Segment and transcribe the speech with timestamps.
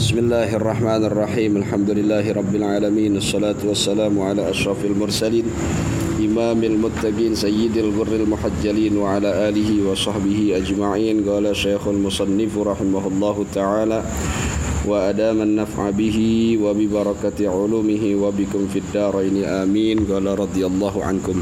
[0.00, 5.44] بسم الله الرحمن الرحيم الحمد لله رب العالمين الصلاة والسلام على أشرف المرسلين
[6.24, 14.00] إمام المتقين سيد الغر المحجلين وعلى آله وصحبه أجمعين قال شيخ المصنف رحمه الله تعالى
[14.88, 16.18] وأدام النفع به
[16.64, 21.36] وببركة علومه وبكم في الدارين آمين قال رضي الله عنكم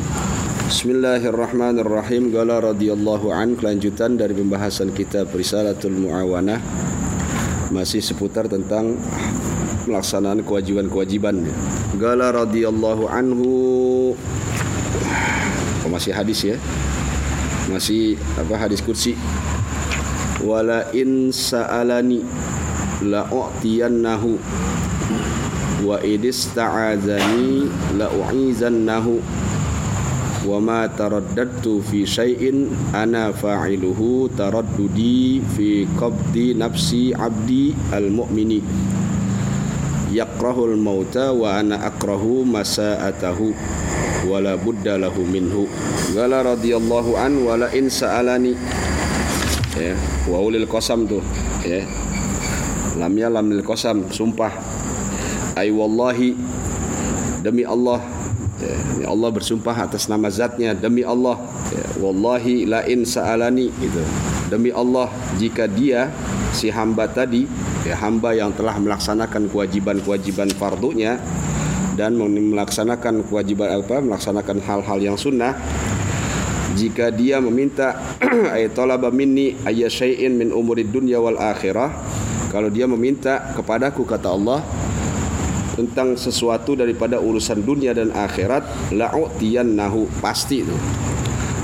[0.69, 2.29] Bismillahirrahmanirrahim.
[2.29, 3.57] Gala radhiyallahu an.
[3.57, 6.61] Kelanjutan dari pembahasan kitab Risalatul Mu'awanah.
[7.69, 8.97] Masih seputar tentang
[9.89, 11.49] Melaksanaan kewajiban-kewajiban.
[11.97, 13.49] Gala radhiyallahu anhu.
[15.81, 16.61] Oh, Masih hadis ya?
[17.73, 19.17] Masih apa hadis kursi?
[20.45, 22.21] Wala in sa'alani
[23.01, 24.37] La'u'tiyannahu.
[25.89, 27.65] Wa idis ta'azani
[30.47, 38.63] wa ma taraddadtu fi syai'in ana fa'iluhu taraddudi fi qabdi nafsi abdi al-mu'mini.
[40.15, 43.53] Yakrahul mauta wa ana akrahu masa'atahu
[44.31, 45.67] wala budda lahu minhu.
[46.17, 48.55] Wala radiyallahu an wala in sa'alani.
[49.77, 49.95] Ya
[50.31, 51.21] wa ulil qasam tuh
[51.67, 51.85] ya.
[52.97, 54.51] Lamnya lamil qasam sumpah.
[55.59, 56.35] Ay wallahi
[57.45, 58.01] demi Allah
[58.63, 60.75] ya, ya Allah bersumpah atas nama zatnya.
[60.75, 61.39] Demi Allah.
[61.71, 63.71] Ya, wallahi la in sa'alani.
[63.71, 64.03] Gitu.
[64.49, 66.09] Demi Allah jika dia
[66.57, 67.45] si hamba tadi
[67.85, 71.21] ya hamba yang telah melaksanakan kewajiban-kewajiban fardunya
[71.99, 75.53] dan melaksanakan kewajiban apa melaksanakan hal-hal yang sunnah
[76.79, 77.99] jika dia meminta
[78.55, 81.91] ay talaba minni ayya syai'in min umurid dunya wal akhirah
[82.55, 84.63] kalau dia meminta kepadaku kata Allah
[85.79, 90.11] tentang sesuatu daripada urusan dunia dan akhirat la'utiyannahu.
[90.19, 90.75] Pasti itu.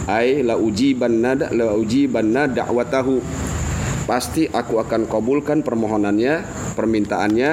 [0.07, 3.19] Ai la ujibanna la ujibanna da'watahu.
[4.07, 6.47] Pasti aku akan kabulkan permohonannya
[6.79, 7.51] permintaannya.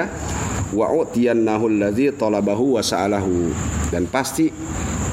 [0.70, 3.50] Wa utiyannahu allazi talabahu wa sa'alahu.
[3.90, 4.46] Dan pasti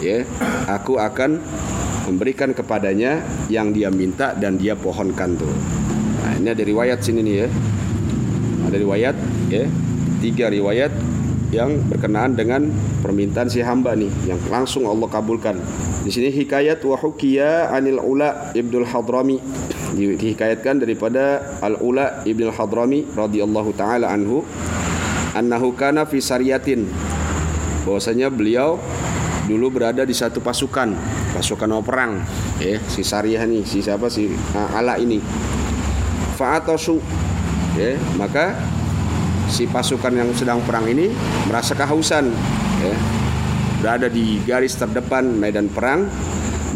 [0.05, 0.22] ya
[0.70, 1.42] aku akan
[2.05, 5.52] memberikan kepadanya yang dia minta dan dia pohonkan tuh.
[6.21, 7.48] Nah ini ada riwayat sini nih ya.
[8.70, 9.15] Ada riwayat
[9.49, 9.65] ya.
[10.20, 10.92] Tiga riwayat
[11.49, 12.70] yang berkenaan dengan
[13.02, 15.58] permintaan si hamba nih yang langsung Allah kabulkan.
[16.05, 19.42] Di sini hikayat wa hukiya anil ula ibnul hadrami.
[19.89, 24.45] Dihikayatkan daripada al ula ibnul hadrami radhiyallahu taala anhu
[25.33, 26.86] annahu kana fi sariyatin
[27.86, 28.77] bahwasanya beliau
[29.49, 30.93] dulu berada di satu pasukan
[31.33, 32.21] pasukan perang.
[32.61, 35.17] Ya si Sariyah nih si siapa si uh, Ala ini.
[36.38, 37.02] Fa'atosu
[37.76, 38.55] ya maka
[39.49, 41.10] si pasukan yang sedang perang ini
[41.49, 42.30] merasa kehausan
[42.86, 42.95] ya.
[43.82, 46.05] Berada di garis terdepan medan perang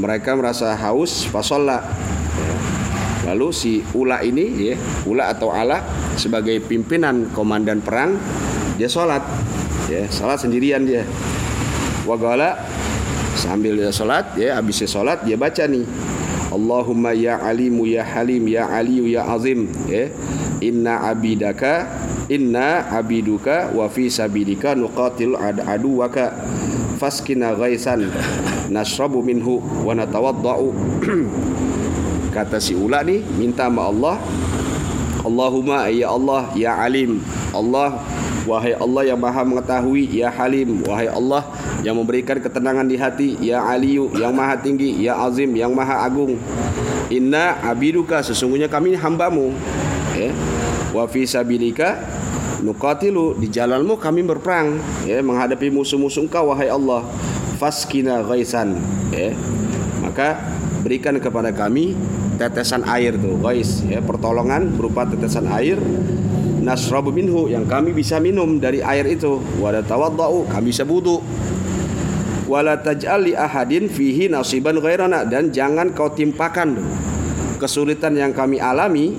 [0.02, 1.84] mereka merasa haus fasolla
[2.34, 2.56] ya.
[3.32, 4.76] lalu si Ula ini ya
[5.06, 5.84] Ula atau Ala
[6.18, 8.18] sebagai pimpinan komandan perang
[8.76, 9.22] dia sholat
[9.88, 10.10] ya.
[10.10, 11.06] Sholat sendirian dia.
[12.04, 12.58] Wagala
[13.38, 15.86] sambil dia sholat ya habis dia sholat dia baca nih
[16.54, 20.10] Allahumma ya alimu ya halim ya aliyu ya azim ya.
[20.64, 21.90] Inna abidaka
[22.32, 26.36] inna abiduka wa fi sabilika nuqatil aduwaka.
[27.02, 28.08] Faskina ghaisan
[28.72, 30.72] nashrabu minhu wa natawaddau.
[32.36, 34.16] Kata si ula nih minta sama Allah.
[35.24, 37.24] Allahumma ya Allah ya alim
[37.56, 38.04] Allah
[38.44, 41.48] wahai Allah yang maha mengetahui ya halim wahai Allah
[41.80, 46.36] yang memberikan ketenangan di hati ya aliyu yang maha tinggi ya azim yang maha agung.
[47.08, 49.56] Inna abiduka sesungguhnya kami hambamu
[50.94, 52.00] wa fi sabilika
[52.62, 53.36] nuqatilu.
[53.42, 57.04] Di jalanmu kami berperang ya menghadapi musuh-musuh engkau wahai Allah.
[57.58, 58.78] Faskina ghaisan
[59.10, 59.34] ya.
[60.00, 60.40] Maka
[60.86, 61.98] berikan kepada kami
[62.38, 64.00] tetesan air tuh guys ya.
[64.00, 65.82] Pertolongan berupa tetesan air.
[66.64, 69.42] Nasrabu minhu yang kami bisa minum dari air itu.
[69.60, 71.20] Wala tawaddau kami bisa wudu
[72.54, 75.26] wala taj'al li ahadin fihi nasiban ghairana.
[75.26, 76.78] Dan jangan kau timpakan
[77.58, 79.16] kesulitan yang kami alami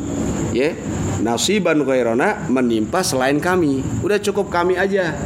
[0.55, 0.77] ya
[1.25, 3.81] nasiban ghairana menimpa selain kami.
[4.05, 5.17] Udah cukup kami aja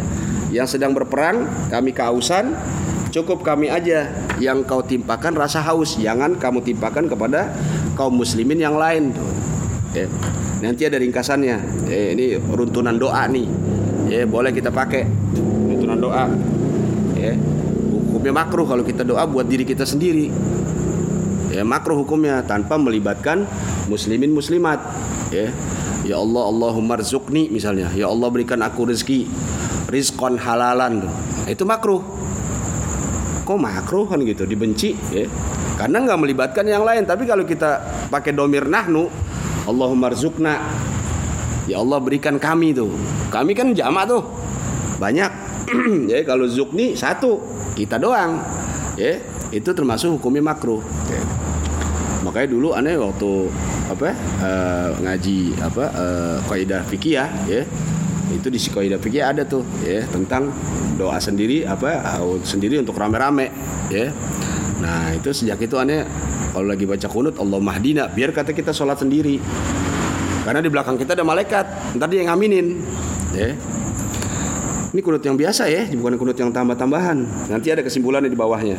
[0.55, 2.55] yang sedang berperang kami kehausan
[3.11, 4.09] cukup kami aja
[4.39, 5.99] yang kau timpakan rasa haus.
[5.99, 7.51] Jangan kamu timpakan kepada
[7.99, 9.11] kaum muslimin yang lain.
[9.11, 9.27] Tuh
[9.99, 10.07] ya.
[10.63, 11.89] nanti ada ringkasannya.
[11.91, 13.47] Eh, ini runtunan doa nih.
[14.07, 15.03] Ya boleh kita pakai.
[15.67, 16.25] Runtunan doa.
[17.19, 17.35] Ya
[18.15, 20.31] hukumnya makruh kalau kita doa buat diri kita sendiri.
[21.51, 23.49] Ya makruh hukumnya tanpa melibatkan
[23.89, 24.79] muslimin muslimat
[25.33, 25.49] ya
[26.09, 29.29] ya Allah Allahumma rizukni misalnya ya Allah berikan aku rezeki
[29.93, 32.01] rizkon halalan nah, itu makruh
[33.45, 35.29] kok makruh kan gitu dibenci ya
[35.77, 39.07] karena nggak melibatkan yang lain tapi kalau kita pakai domir nahnu
[39.69, 40.57] Allahumma rizukna
[41.69, 42.89] Ya Allah berikan kami tuh.
[43.29, 44.25] Kami kan jamak tuh.
[44.97, 45.31] Banyak.
[46.13, 47.45] ya kalau zukni satu,
[47.77, 48.41] kita doang.
[48.97, 49.21] Ya,
[49.53, 50.81] itu termasuk hukumnya makruh.
[51.13, 51.21] Ya.
[52.25, 53.53] Makanya dulu aneh waktu
[53.89, 54.13] apa
[54.45, 57.65] uh, ngaji apa uh, kaidah fikih ya, ya
[58.29, 60.53] itu di kaidah fikih ada tuh ya tentang
[61.01, 63.49] doa sendiri apa sendiri untuk rame-rame
[63.89, 64.13] ya.
[64.79, 66.05] Nah itu sejak itu aneh
[66.53, 69.41] kalau lagi baca kunut Allah mahdina biar kata kita sholat sendiri.
[70.45, 72.67] Karena di belakang kita ada malaikat ntar dia yang ngaminin
[73.33, 73.57] ya.
[74.89, 77.49] Ini kunut yang biasa ya bukan kunut yang tambah-tambahan.
[77.49, 78.77] Nanti ada kesimpulannya di bawahnya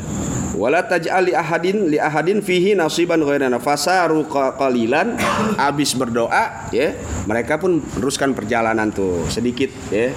[0.59, 4.27] wala taj'al li ahadin li ahadin fihi nasiban ghairana fasaru
[4.59, 5.15] qalilan
[5.55, 10.11] habis berdoa ya mereka pun teruskan perjalanan tuh sedikit ya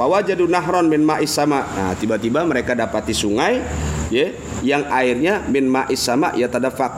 [0.00, 1.60] Fawajadu nahron min ma'is sama.
[1.76, 3.60] Nah, tiba-tiba mereka dapati sungai
[4.08, 4.32] ya
[4.64, 6.88] yang airnya min ma'is sama ya tadafak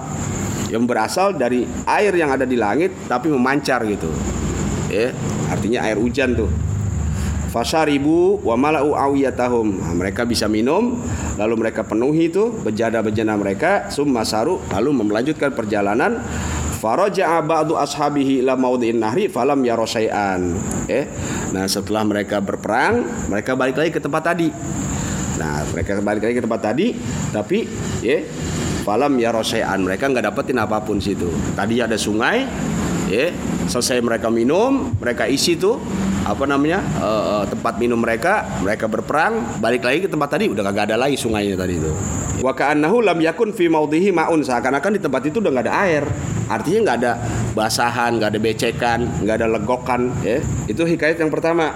[0.70, 4.06] yang berasal dari air yang ada di langit tapi memancar gitu.
[4.87, 5.11] Ya,
[5.50, 6.46] artinya air hujan tuh
[7.52, 9.76] fasaribu wa mala'u awiyatahum.
[9.84, 10.96] Nah, mereka bisa minum
[11.37, 16.25] lalu mereka penuhi itu bejana-bejana mereka summa saru lalu melanjutkan perjalanan.
[16.82, 20.50] Faraja'a ba'du ashabihi ila maudhi'in nahri falam yarosai'an
[20.90, 21.06] eh
[21.54, 24.50] nah setelah mereka berperang mereka balik lagi ke tempat tadi.
[25.38, 26.90] Nah mereka balik lagi ke tempat tadi
[27.31, 27.70] tapi
[28.02, 28.26] ya
[28.82, 31.31] falam yarosai'an mereka nggak dapetin apa pun situ.
[31.54, 32.50] Tadi ada sungai
[33.06, 33.31] ya
[33.70, 35.78] selesai mereka minum mereka isi tuh
[36.23, 40.95] apa namanya uh, tempat minum mereka mereka berperang balik lagi ke tempat tadi udah kagak
[40.95, 41.91] ada lagi sungainya tadi itu.
[42.43, 46.05] Wa ka'annahu lam yakun fi maudhihi maun seakan-akan di tempat itu udah nggak ada air.
[46.47, 47.13] Artinya nggak ada
[47.59, 50.39] basahan nggak ada becekan nggak ada legokan ya.
[50.71, 51.75] Itu hikayat yang pertama.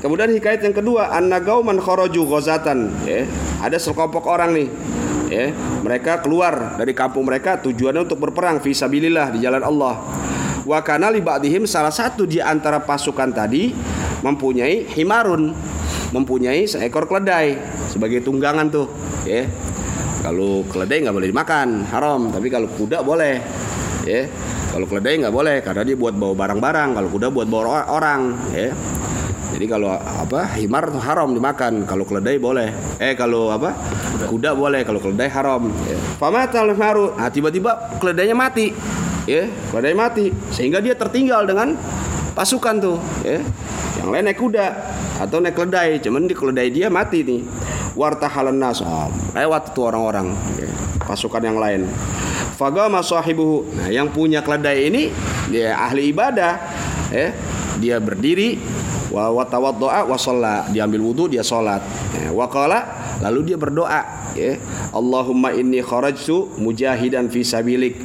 [0.00, 3.24] Kemudian hikayat yang kedua annagauman kharaju ghazatan ya.
[3.64, 4.68] Ada sekelompok orang nih
[5.32, 5.56] ya.
[5.80, 10.04] Mereka keluar dari kampung mereka tujuannya untuk berperang fisabilillah di jalan Allah
[10.70, 13.74] wa kana li ba'dihim salah satu di antara pasukan tadi
[14.22, 15.50] mempunyai himarun
[16.14, 17.58] mempunyai seekor keledai
[17.90, 18.86] sebagai tunggangan tuh
[19.26, 19.46] ya.
[20.20, 22.28] Kalau keledai nggak boleh dimakan haram.
[22.28, 23.40] Tapi kalau kuda boleh
[24.04, 24.28] ya.
[24.70, 26.88] Kalau keledai nggak boleh karena dia buat bawa barang-barang.
[26.92, 28.68] Kalau kuda buat bawa orang ya.
[29.50, 31.88] Jadi kalau apa himar tuh haram dimakan.
[31.88, 32.68] Kalau keledai boleh.
[33.00, 33.72] Eh kalau apa
[34.28, 34.84] kuda boleh.
[34.84, 35.96] Kalau keledai haram ya.
[36.20, 38.76] famatal haru nah tiba-tiba keledainya mati
[39.30, 40.34] ya badai mati.
[40.50, 41.78] Sehingga dia tertinggal dengan
[42.34, 43.38] pasukan tuh ya.
[44.02, 44.66] Yang lain naik kuda
[45.22, 46.02] atau naik keledai.
[46.02, 47.42] Cuman di keledai dia mati nih.
[47.94, 50.70] Wartahalan nas oh, lewat tuh orang-orang ya,
[51.04, 51.86] pasukan yang lain.
[52.54, 53.66] Fagama sahibuhu.
[53.76, 55.02] Nah yang punya keledai ini
[55.50, 56.54] dia ahli ibadah
[57.10, 57.34] ya.
[57.80, 58.60] Dia berdiri
[59.10, 60.16] wa watawaddoa wa
[60.70, 61.82] diambil wudhu dia sholat.
[62.14, 62.86] Ya, wakala
[63.20, 64.54] lalu dia berdoa ya.
[64.94, 67.98] Allahumma inni kharajtu mujahidan fi sabilik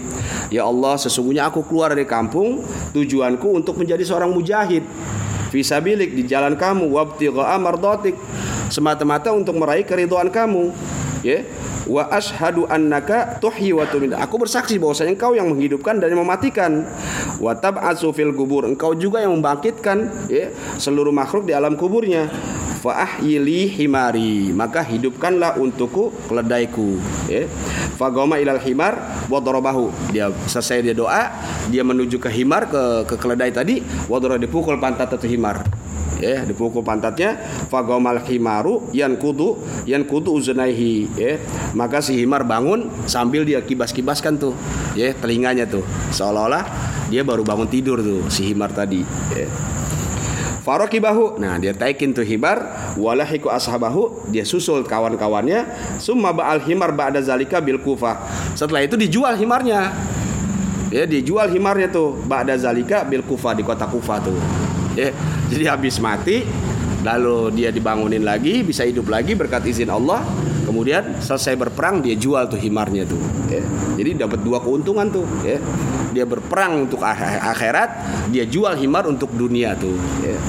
[0.54, 2.62] Ya Allah, sesungguhnya aku keluar dari kampung
[2.94, 4.86] tujuanku untuk menjadi seorang mujahid.
[5.50, 8.18] Fisabilik di jalan kamu wabtigha mardatik
[8.70, 10.74] semata-mata untuk meraih keridhaan kamu.
[11.26, 11.42] Ya.
[11.86, 14.18] Wa ashadu annaka tuhyi wa tumid.
[14.18, 16.86] Aku bersaksi bahwasanya engkau yang menghidupkan dan mematikan.
[17.38, 18.66] Wa tab'atsu fil kubur.
[18.66, 20.50] Engkau juga yang membangkitkan ya
[20.82, 22.30] seluruh makhluk di alam kuburnya
[22.86, 27.50] fa'ahyili himari maka hidupkanlah untukku keledaiku ya
[27.98, 31.34] fagoma ilal himar wadorobahu dia selesai dia doa
[31.74, 35.66] dia menuju ke himar ke ke keledai tadi wadoro dipukul pantat itu himar
[36.20, 37.36] ya dipukul pantatnya
[37.68, 41.40] fagomal himaru yan kudu yan kudu uzunaihi ya
[41.76, 44.54] maka si himar bangun sambil dia kibas-kibaskan tuh
[44.96, 45.84] ya telinganya tuh
[46.16, 46.64] seolah-olah
[47.12, 49.04] dia baru bangun tidur tuh si himar tadi
[49.36, 49.48] ya
[50.66, 51.38] Farokibahu.
[51.38, 52.58] Nah, dia taikin tuh himar,
[52.98, 55.62] walahiku ashabahu, dia susul kawan-kawannya,
[56.02, 58.18] summa ba'al himar ba'da zalika bil kufah.
[58.58, 59.94] Setelah itu dijual himarnya.
[60.90, 64.65] Ya, dijual himarnya tuh ba'da zalika bil kufah di kota Kufah tuh.
[64.96, 65.12] Ya,
[65.52, 66.48] jadi habis mati
[67.06, 70.24] lalu dia dibangunin lagi, bisa hidup lagi berkat izin Allah.
[70.66, 73.22] Kemudian selesai berperang dia jual tuh himarnya tuh.
[73.48, 73.62] Ya.
[74.02, 75.28] Jadi dapat dua keuntungan tuh.
[75.46, 75.62] Ya
[76.16, 77.90] dia berperang untuk akhirat
[78.32, 80.40] dia jual himar untuk dunia tuh ya.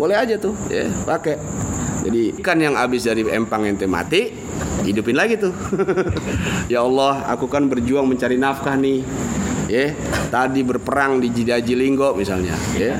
[0.00, 1.36] boleh aja tuh ya pakai
[2.08, 4.32] jadi ikan yang habis dari empang ente mati
[4.88, 5.52] hidupin lagi tuh
[6.72, 9.04] ya Allah aku kan berjuang mencari nafkah nih
[9.68, 9.92] ya
[10.32, 12.96] tadi berperang di Jidaji Linggo misalnya ya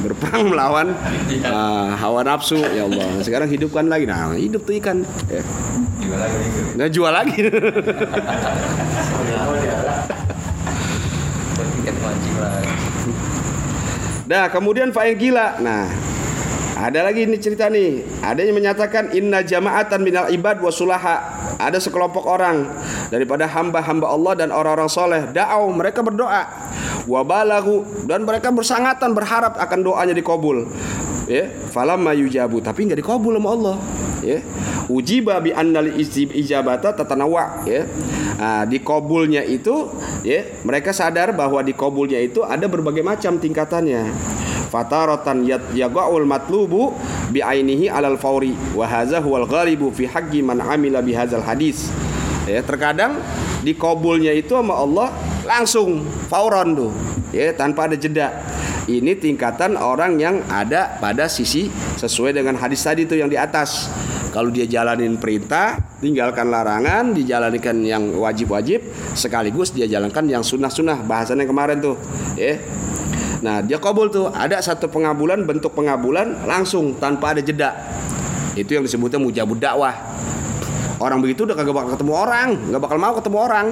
[0.00, 0.96] berperang melawan
[1.44, 5.44] uh, hawa nafsu ya Allah sekarang hidupkan lagi nah hidup tuh ikan ya.
[6.00, 6.40] jual lagi
[6.74, 7.36] nggak jual lagi
[14.28, 15.56] Nah, kemudian fa'il gila.
[15.64, 15.88] Nah,
[16.76, 18.04] ada lagi ini cerita nih.
[18.20, 21.47] Ada yang menyatakan inna jama'atan minal ibad wa sulaha.
[21.58, 22.70] Ada sekelompok orang
[23.10, 25.22] daripada hamba-hamba Allah dan orang-orang soleh.
[25.34, 26.70] Da'au, mereka berdoa.
[27.08, 30.68] wabalahu dan mereka bersangatan berharap akan doanya dikabul
[31.24, 33.76] ya falamma yujabu tapi nggak dikabul sama Allah
[34.20, 34.38] ya
[34.92, 35.88] ujiba bi annal
[36.36, 37.88] ijabata tatanawa ya
[38.36, 39.88] nah, dikabulnya itu
[40.24, 44.08] ya mereka sadar bahwa dikabulnya itu ada berbagai macam tingkatannya
[44.68, 46.94] fataratan yaqaul matlubu
[47.32, 51.88] bi ainihi alal fauri wa hadza huwal ghalibu fi haqqi man amila bi hadzal hadis.
[52.48, 53.20] Ya terkadang
[53.60, 55.12] dikabulnya itu sama Allah
[55.44, 56.92] langsung fauron tuh
[57.32, 58.32] ya tanpa ada jeda.
[58.88, 61.68] Ini tingkatan orang yang ada pada sisi
[62.00, 63.92] sesuai dengan hadis tadi itu yang di atas.
[64.32, 68.84] Kalau dia jalanin perintah tinggalkan larangan dijalankan yang wajib-wajib
[69.16, 71.96] sekaligus dia jalankan yang sunnah-sunnah bahasannya kemarin tuh
[72.38, 72.60] ya
[73.38, 74.30] nah dia kabul tuh.
[74.30, 77.74] Ada satu pengabulan bentuk pengabulan langsung tanpa ada jeda.
[78.58, 79.94] Itu yang disebutnya mujabud dakwah.
[80.98, 83.66] Orang begitu udah kagak bakal ketemu orang nggak bakal mau ketemu orang.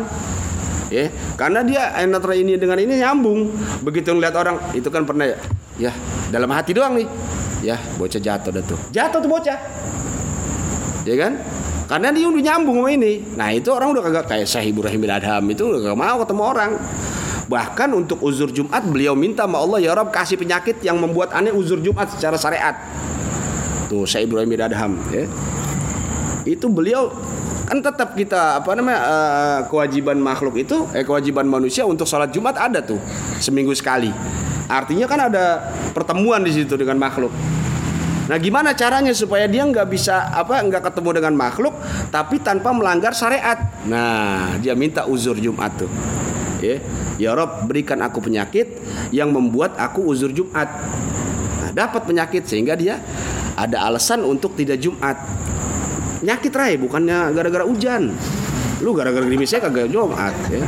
[0.87, 3.51] Ya karena dia antara ini dengan ini nyambung.
[3.83, 5.39] Begitu ngeliat orang itu kan pernah ya
[5.77, 5.93] ya
[6.31, 7.09] dalam hati doang nih.
[7.67, 8.79] Ya bocah jatuh dah tuh.
[8.95, 9.59] Jatuh tuh bocah.
[11.03, 11.43] Ya kan?
[11.87, 13.23] Karena dia udah nyambung sama ini.
[13.35, 16.43] Nah itu orang udah kagak kayak Syekh Ibrahim bin Adham itu udah kagak mau ketemu
[16.47, 16.71] orang
[17.47, 21.55] bahkan untuk uzur Jumat beliau minta sama Allah ya Rob kasih penyakit yang membuat aneh
[21.55, 22.75] uzur Jumat secara syariat
[23.87, 25.31] tuh Syekh Ibrahim bin Adham ya
[26.47, 27.11] itu beliau
[27.67, 32.55] kan tetap kita apa namanya uh, kewajiban makhluk itu eh kewajiban manusia untuk sholat Jumat
[32.55, 33.03] ada tuh
[33.43, 34.15] seminggu sekali.
[34.71, 37.35] Artinya kan ada pertemuan di situ dengan makhluk.
[38.27, 41.75] Nah gimana caranya supaya dia nggak bisa apa nggak ketemu dengan makhluk
[42.15, 43.59] tapi tanpa melanggar syariat.
[43.87, 45.91] Nah dia minta uzur Jumat tuh.
[46.61, 46.81] Ya,
[47.21, 48.81] ya Rob berikan aku penyakit
[49.13, 50.69] yang membuat aku uzur Jumat.
[51.61, 53.01] Nah, dapat penyakit sehingga dia
[53.57, 55.17] ada alasan untuk tidak Jumat.
[56.25, 58.13] Nyakit rai bukannya gara-gara hujan.
[58.81, 60.61] Lu gara-gara gerimisnya kagak Jumat ya.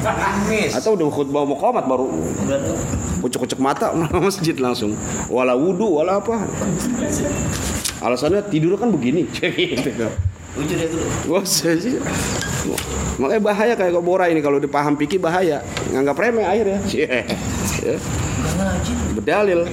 [0.72, 2.08] atau udah khutbah mau komat baru
[3.20, 3.92] kucuk-kucuk mata
[4.24, 4.96] masjid langsung.
[5.28, 6.48] Wala wudhu wala apa.
[8.00, 9.28] Alasannya tidur kan begini.
[10.58, 10.98] Gitu.
[11.30, 12.02] Wah, sih.
[13.18, 15.62] Makanya bahaya kayak kok Bora ini kalau dipaham pikir bahaya.
[15.90, 16.78] Nganggap remeh akhirnya.
[16.98, 17.96] ya.
[19.14, 19.66] Berdalil.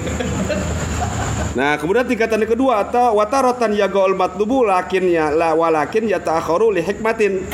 [1.56, 7.48] Nah, kemudian tingkatan yang kedua atau watarotan yagaul matlubu lakinnya la walakin yata'akharu li hikmatin.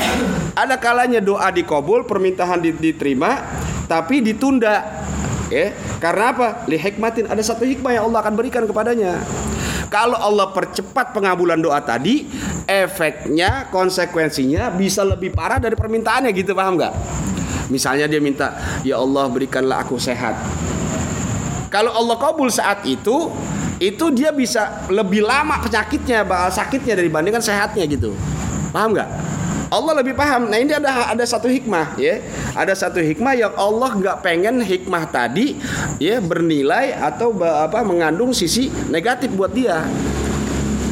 [0.58, 3.46] Ada kalanya doa dikabul, permintaan diterima,
[3.86, 5.06] tapi ditunda.
[5.52, 5.70] Ya,
[6.02, 6.48] karena apa?
[6.66, 9.22] Li hikmatin ada satu hikmah yang Allah akan berikan kepadanya.
[9.92, 12.24] Kalau Allah percepat pengabulan doa tadi,
[12.64, 16.94] efeknya, konsekuensinya bisa lebih parah dari permintaannya gitu, paham nggak?
[17.68, 20.32] Misalnya dia minta, ya Allah berikanlah aku sehat.
[21.68, 23.28] Kalau Allah kabul saat itu,
[23.76, 28.16] itu dia bisa lebih lama penyakitnya, bakal sakitnya dibandingkan sehatnya gitu.
[28.72, 29.08] Paham nggak?
[29.72, 30.52] Allah lebih paham.
[30.52, 32.20] Nah ini ada ada satu hikmah ya.
[32.52, 35.56] Ada satu hikmah yang Allah nggak pengen hikmah tadi
[35.96, 39.80] ya bernilai atau apa mengandung sisi negatif buat dia.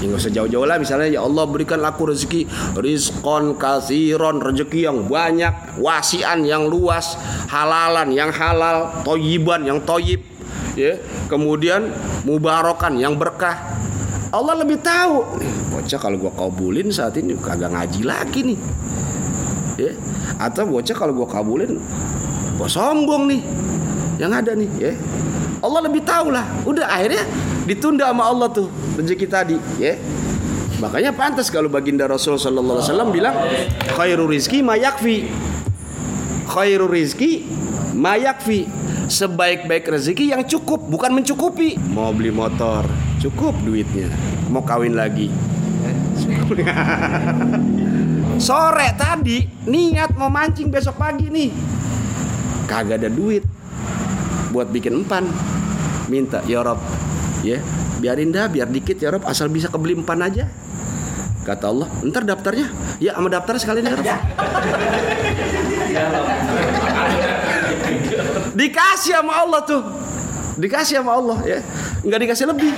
[0.01, 2.49] Ya nggak usah jauh-jauh lah misalnya ya Allah berikan aku rezeki
[2.81, 7.21] rizkon kasiron rezeki yang banyak wasian yang luas
[7.53, 10.25] halalan yang halal toyiban yang toyib
[10.73, 10.97] ya
[11.29, 11.93] kemudian
[12.25, 13.61] mubarokan yang berkah
[14.31, 15.27] Allah lebih tahu.
[15.75, 18.59] Bocah kalau gua kabulin saat ini kagak ngaji lagi nih.
[19.75, 19.93] Ya.
[20.39, 21.83] Atau bocah kalau gua kabulin
[22.55, 23.43] gua sombong nih.
[24.23, 24.93] Yang ada nih ya.
[25.61, 27.27] Allah lebih tahu lah udah akhirnya
[27.69, 29.99] ditunda sama Allah tuh rezeki tadi ya.
[30.81, 33.37] Makanya pantas kalau baginda Rasul Sallallahu Alaihi Wasallam bilang
[33.93, 35.29] khairu rizki mayakfi
[36.51, 37.47] khairu rizki
[37.95, 38.67] mayakfi
[39.07, 41.79] sebaik-baik rezeki yang cukup bukan mencukupi.
[41.95, 42.83] Mau beli motor
[43.23, 44.11] cukup duitnya.
[44.51, 45.31] Mau kawin lagi.
[48.47, 51.51] Sore tadi niat mau mancing besok pagi nih.
[52.67, 53.47] Kagak ada duit
[54.51, 55.31] buat bikin empan.
[56.11, 56.83] Minta ya Rob
[57.47, 57.63] ya
[58.03, 60.51] biarin dah biar dikit ya asal bisa kebeli empan aja
[61.47, 62.69] kata Allah ntar daftarnya.
[63.01, 64.07] Ya sama daftar sekalian ya Rob
[68.55, 69.83] dikasih sama Allah tuh.
[70.61, 71.59] Dikasih sama Allah ya.
[72.05, 72.71] Nggak dikasih lebih.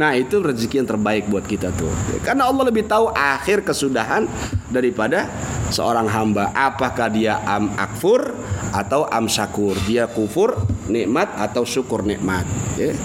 [0.00, 1.90] Nah itu rezeki yang terbaik buat kita tuh.
[2.24, 4.24] Karena Allah lebih tahu akhir kesudahan
[4.72, 5.28] daripada
[5.68, 6.48] seorang hamba.
[6.56, 8.32] Apakah dia am akfur
[8.72, 9.76] atau am syakur?
[9.84, 10.56] Dia kufur
[10.88, 12.48] nikmat atau syukur nikmat
[12.80, 12.96] ya.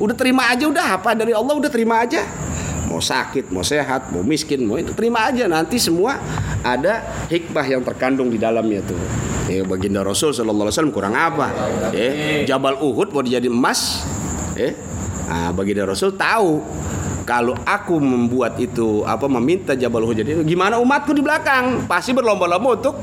[0.00, 0.86] Udah terima aja udah.
[0.96, 2.24] Apa dari Allah udah terima aja
[3.02, 6.22] sakit, mau sehat, mau miskin, mau itu terima aja nanti semua
[6.62, 8.98] ada hikmah yang terkandung di dalamnya tuh.
[9.50, 11.50] Ya, baginda Rasul Shallallahu Alaihi Wasallam kurang apa?
[11.90, 14.06] Ya, Jabal Uhud mau dijadi emas,
[14.54, 14.72] ya.
[15.26, 16.62] Nah, baginda Rasul tahu
[17.22, 22.68] kalau aku membuat itu apa meminta Jabal Uhud jadi gimana umatku di belakang pasti berlomba-lomba
[22.78, 22.94] untuk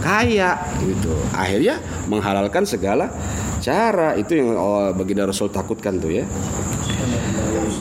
[0.00, 3.10] kaya gitu akhirnya menghalalkan segala
[3.58, 6.24] cara itu yang oh, baginda Rasul takutkan tuh ya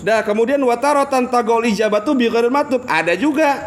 [0.05, 3.57] Dah kemudian watarotan tagol ijabatu bi matub ada juga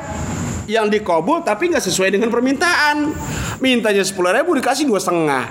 [0.71, 3.11] yang dikobul tapi nggak sesuai dengan permintaan.
[3.59, 5.51] Mintanya sepuluh ribu dikasih dua setengah.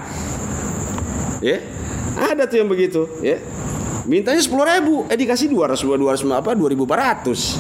[1.43, 1.59] Ya
[2.15, 3.35] ada tuh yang begitu ya.
[4.07, 7.59] Mintanya sepuluh ribu eh dikasih dua ratus dua ratus apa dua ribu empat ratus.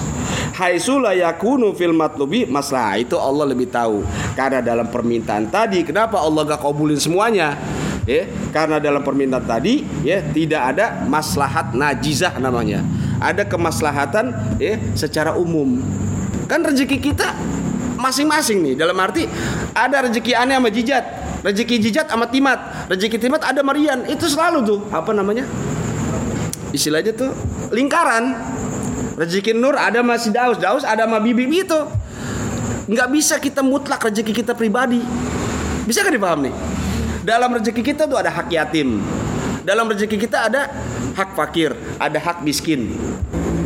[0.55, 4.07] Haisula yakunu fil matlubi masalah itu Allah lebih tahu.
[4.39, 7.59] Karena dalam permintaan tadi kenapa Allah gak kabulin semuanya?
[8.07, 8.23] Ya
[8.55, 15.81] karena dalam permintaan tadi ya tidak ada maslahat najizah namanya ada kemaslahatan ya secara umum.
[16.47, 17.33] Kan rezeki kita
[17.97, 18.73] masing-masing nih.
[18.77, 19.25] Dalam arti
[19.73, 21.05] ada rezeki aneh sama jijat
[21.45, 25.45] rezeki jijat sama timat rezeki timat ada marian itu selalu tuh apa namanya?
[26.71, 27.31] Istilahnya tuh
[27.73, 28.55] lingkaran.
[29.17, 31.79] Rezeki nur ada masih daus daus ada sama bibi itu.
[32.87, 35.01] Nggak bisa kita mutlak rezeki kita pribadi.
[35.89, 36.51] Bisa kan dipaham
[37.27, 39.03] dalam rezeki kita tuh ada hak yatim.
[39.67, 40.71] Dalam rezeki kita ada
[41.17, 42.93] hak fakir, ada hak miskin.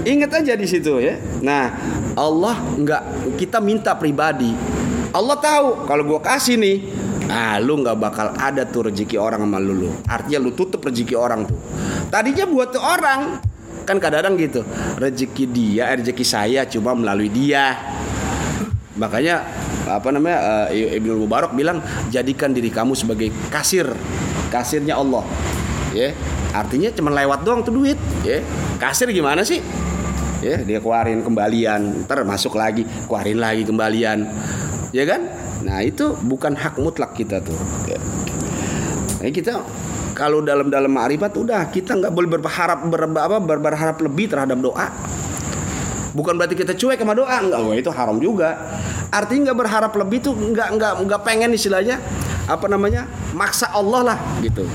[0.08, 1.20] Ingat aja di situ ya.
[1.43, 1.75] Nah,
[2.15, 4.55] Allah nggak kita minta pribadi.
[5.12, 6.88] Allah tahu kalau gue kasih nih,
[7.27, 9.89] ah lu nggak bakal ada tuh rezeki orang sama lu, lu.
[10.08, 11.60] Artinya lu tutup rezeki orang tuh.
[12.08, 13.43] Tadinya buat tuh orang
[13.84, 14.63] kan kadang-kadang gitu.
[14.98, 17.75] Rezeki dia, eh, rezeki saya cuma melalui dia.
[18.96, 19.43] Makanya
[19.91, 23.89] apa namanya uh, Ibnu Mubarak bilang jadikan diri kamu sebagai kasir
[24.53, 25.25] kasirnya Allah
[25.91, 26.15] ya
[26.51, 28.43] artinya cuma lewat doang tuh duit ya.
[28.77, 29.63] Kasir gimana sih?
[30.41, 34.27] Ya dia keluarin kembalian ntar masuk lagi keluarin lagi kembalian.
[34.91, 35.22] Ya kan?
[35.63, 37.55] Nah itu bukan hak mutlak kita tuh
[37.88, 38.00] ya.
[39.22, 39.62] nah, kita
[40.17, 44.88] kalau dalam dalam ma'rifat udah kita nggak boleh berharap ber, apa, berharap lebih terhadap doa.
[46.12, 48.60] Bukan berarti kita cuek sama doa enggak oh, itu haram juga.
[49.08, 52.01] Artinya nggak berharap lebih tuh nggak nggak nggak pengen istilahnya
[52.51, 54.67] apa namanya maksa Allah lah gitu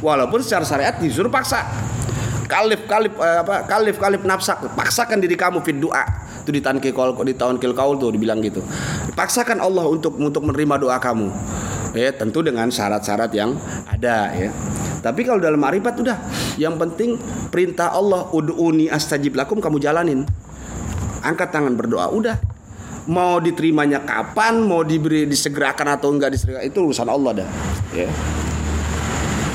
[0.00, 1.64] walaupun secara syariat disuruh paksa.
[2.48, 6.00] Kalif kalif eh, apa kalif kalif nafsak paksakan diri kamu fit doa.
[6.40, 6.96] Itu di tahun kil
[7.28, 8.64] di tahun kil kaul tuh dibilang gitu.
[9.12, 11.28] Paksakan Allah untuk untuk menerima doa kamu.
[11.92, 13.52] Ya tentu dengan syarat-syarat yang
[13.84, 14.48] ada ya.
[14.98, 16.16] Tapi kalau dalam marifat udah
[16.56, 17.20] yang penting
[17.52, 20.24] perintah Allah ud'uni astajib lakum kamu jalanin.
[21.20, 22.36] Angkat tangan berdoa udah.
[23.08, 27.48] Mau diterimanya kapan, mau diberi disegerakan atau enggak disegerakan itu urusan Allah dah.
[27.96, 28.08] Ya.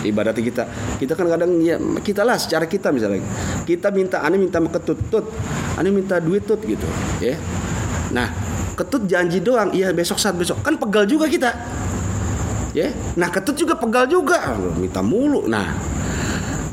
[0.03, 0.67] Ibarat kita,
[0.99, 3.23] kita kan kadang ya kita lah secara kita misalnya
[3.63, 5.25] kita minta, aneh minta ketut tut,
[5.79, 6.83] aneh minta duit tut gitu,
[7.23, 7.39] ya.
[8.11, 8.27] Nah
[8.75, 11.55] ketut janji doang, iya besok saat besok kan pegal juga kita,
[12.75, 12.91] ya.
[13.15, 15.71] Nah ketut juga pegal juga, minta mulu, nah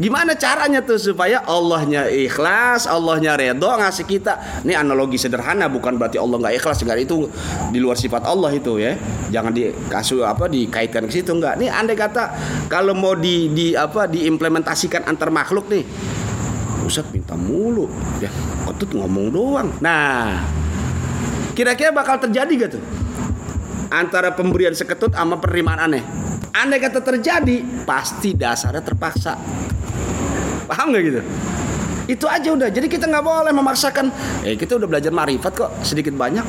[0.01, 4.65] Gimana caranya tuh supaya Allahnya ikhlas, Allahnya redho ngasih kita.
[4.65, 7.29] Ini analogi sederhana bukan berarti Allah nggak ikhlas, enggak itu
[7.69, 8.97] di luar sifat Allah itu ya.
[9.29, 11.61] Jangan dikasih apa dikaitkan ke situ enggak.
[11.61, 12.33] Nih andai kata
[12.73, 15.85] kalau mau di, di apa diimplementasikan antar makhluk nih.
[16.89, 17.85] Ustaz minta mulu.
[18.25, 18.33] Ya,
[18.81, 19.69] tuh ngomong doang.
[19.85, 20.41] Nah,
[21.53, 22.83] kira-kira bakal terjadi gak tuh?
[23.93, 26.03] Antara pemberian seketut sama penerimaan aneh.
[26.51, 29.39] Andai kata terjadi, pasti dasarnya terpaksa.
[30.71, 31.21] Paham nggak gitu?
[32.07, 32.71] Itu aja udah.
[32.71, 34.07] Jadi kita nggak boleh memaksakan.
[34.47, 36.47] Eh kita udah belajar marifat kok sedikit banyak.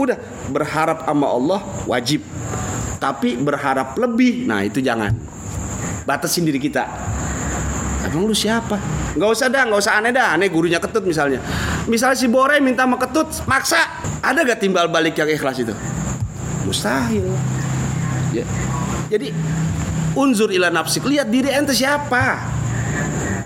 [0.00, 0.16] Udah
[0.48, 2.24] berharap sama Allah wajib.
[2.96, 5.12] Tapi berharap lebih, nah itu jangan.
[6.08, 6.84] Batasin diri kita.
[8.04, 8.80] Emang lu siapa?
[9.16, 10.36] Nggak usah dah, nggak usah aneh dah.
[10.36, 11.40] Aneh gurunya ketut misalnya.
[11.84, 13.80] Misalnya si Bore minta sama ketut, maksa.
[14.20, 15.72] Ada gak timbal balik yang ikhlas itu?
[16.68, 17.24] Mustahil.
[18.36, 18.44] Ya.
[19.08, 19.32] Jadi
[20.12, 22.36] unzur ila nafsik, lihat diri ente siapa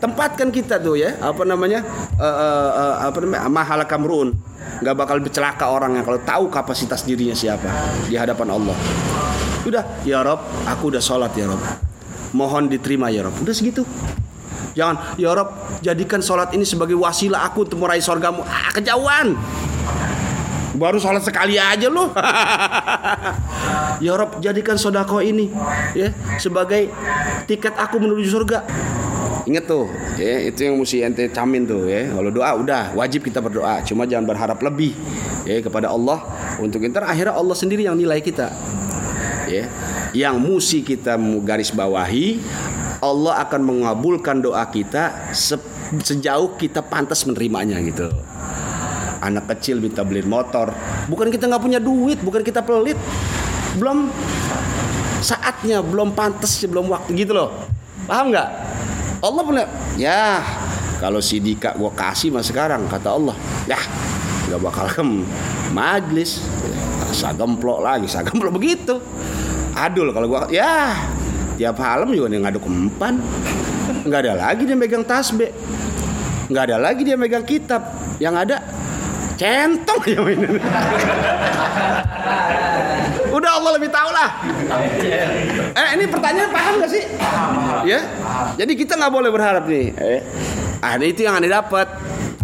[0.04, 1.16] tempatkan kita tuh ya.
[1.24, 1.80] Apa namanya?
[2.20, 3.48] Uh, uh, uh, apa namanya?
[3.48, 4.36] Mahal kamrun.
[4.84, 7.68] Nggak bakal bercelaka orangnya kalau tahu kapasitas dirinya siapa
[8.04, 8.76] di hadapan Allah.
[9.64, 11.60] Udah ya Rob aku udah sholat ya Rob.
[12.36, 13.34] Mohon diterima ya Rob.
[13.40, 13.88] Udah segitu.
[14.76, 18.44] Jangan ya Rob jadikan sholat ini sebagai wasilah aku untuk meraih sorgamu.
[18.44, 19.32] Ah kejauhan.
[20.74, 22.10] Baru sholat sekali aja loh
[24.04, 25.46] ya Rob jadikan sodako ini
[25.94, 26.10] ya
[26.42, 26.90] sebagai
[27.46, 28.58] tiket aku menuju surga
[29.44, 32.08] Ingat tuh, ya itu yang mesti ente camin tuh ya.
[32.08, 34.96] Kalau doa udah wajib kita berdoa, cuma jangan berharap lebih
[35.44, 36.24] ya kepada Allah
[36.56, 38.48] untuk ntar akhirnya Allah sendiri yang nilai kita.
[39.44, 39.68] Ya.
[40.16, 42.40] Yang mesti kita garis bawahi
[43.04, 45.28] Allah akan mengabulkan doa kita
[46.00, 48.08] sejauh kita pantas menerimanya gitu.
[49.20, 50.72] Anak kecil minta beli motor,
[51.08, 52.96] bukan kita nggak punya duit, bukan kita pelit,
[53.76, 54.08] belum
[55.20, 57.52] saatnya, belum pantas, belum waktu gitu loh.
[58.08, 58.48] Paham nggak?
[59.24, 59.64] Allah punya
[59.96, 60.44] ya
[61.00, 63.36] kalau si Dika gue kasih mas sekarang kata Allah.
[63.64, 63.80] Ya
[64.52, 65.02] nggak bakal ke
[65.72, 66.44] majlis.
[67.14, 68.98] Sagemplok lagi sagemplok begitu.
[69.74, 70.98] Adul kalau gua ya
[71.54, 73.22] tiap malam juga dia ngaduk empan.
[74.04, 75.54] Nggak ada lagi dia megang tasbih.
[76.50, 77.86] Nggak ada lagi dia megang kitab.
[78.18, 78.56] Yang ada
[79.34, 80.54] centong ya mainan
[83.60, 84.28] Allah lebih tahu lah
[85.74, 87.04] eh ini pertanyaan paham gak sih?
[87.84, 88.00] Ya?
[88.54, 89.92] jadi kita nggak boleh berharap nih.
[89.94, 90.20] Eh?
[90.80, 91.88] Ah itu yang anda dapat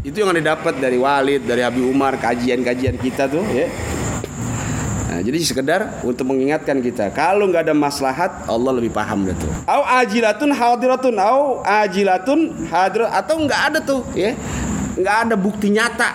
[0.01, 3.69] itu yang anda dapat dari Walid dari Habib Umar kajian-kajian kita tuh ya.
[5.11, 9.43] Nah, jadi sekedar untuk mengingatkan kita, kalau nggak ada maslahat, Allah lebih paham itu.
[9.67, 14.39] Au ajilatun hadiratun, au ajilatun hadirat atau nggak ada tuh, ya,
[14.95, 16.15] nggak ada bukti nyata.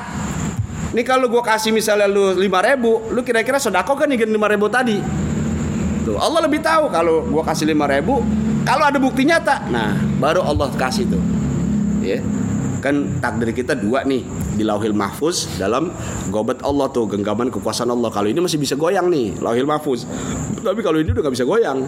[0.95, 4.71] Ini kalau gua kasih misalnya lu lima ribu, lu kira-kira sodako kan nih lima ribu
[4.71, 4.95] tadi?
[6.07, 8.23] Tuh, Allah lebih tahu kalau gua kasih lima ribu,
[8.63, 9.91] kalau ada bukti nyata, nah
[10.23, 11.19] baru Allah kasih tuh,
[11.99, 12.23] ya.
[12.79, 14.23] Kan takdir kita dua nih,
[14.55, 15.91] di lauhil mahfuz dalam
[16.31, 18.07] gobat Allah tuh genggaman kekuasaan Allah.
[18.07, 20.07] Kalau ini masih bisa goyang nih lauhil mahfuz.
[20.63, 21.83] Tapi kalau ini udah nggak bisa goyang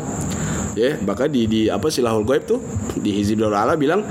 [0.77, 2.61] ya bahkan di di apa silahul goib tuh
[3.01, 4.05] di hizibul ala bilang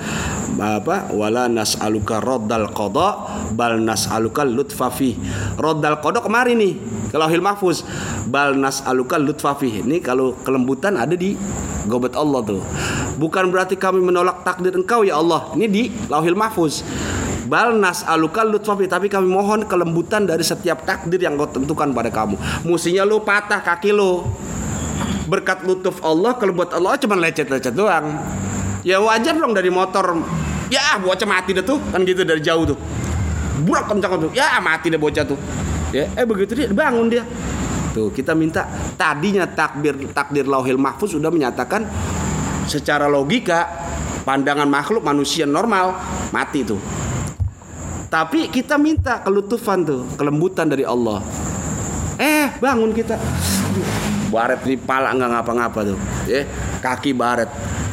[0.58, 3.08] apa wala nas'aluka raddal qada
[3.54, 5.14] bal nas'aluka lutfa fi
[5.54, 6.74] raddal qada kemarin nih
[7.06, 7.86] ke lauhil mahfuz.
[8.26, 11.38] Bal nas'aluka lutfa fi ini kalau kelembutan ada di
[11.86, 12.62] gobat Allah tuh.
[13.16, 15.48] Bukan berarti kami menolak takdir engkau ya Allah.
[15.54, 16.82] Ini di lauhil mahfuz.
[17.46, 22.34] Bal aluka lutfafi tapi kami mohon kelembutan dari setiap takdir yang kau tentukan pada kamu.
[22.66, 24.26] Musinya lu patah kaki lu.
[25.26, 28.14] Berkat lutuf Allah, kelembutan Allah cuma lecet-lecet doang.
[28.86, 30.22] Ya wajar dong dari motor.
[30.70, 32.78] Ya bocah mati deh tuh kan gitu dari jauh tuh.
[33.66, 34.30] Burak kencang tuh.
[34.34, 35.38] Ya mati deh bocah tuh.
[35.94, 37.26] Ya, eh begitu dia bangun dia.
[37.94, 41.86] Tuh kita minta tadinya takdir takdir lauhil mahfuz sudah menyatakan
[42.66, 43.66] secara logika
[44.26, 45.94] pandangan makhluk manusia normal
[46.34, 46.78] mati tuh
[48.06, 51.18] tapi kita minta kelutufan tuh, kelembutan dari Allah.
[52.16, 53.18] Eh, bangun kita.
[54.26, 56.42] Baret di pala nggak ngapa-ngapa tuh, ya.
[56.82, 57.50] Kaki baret.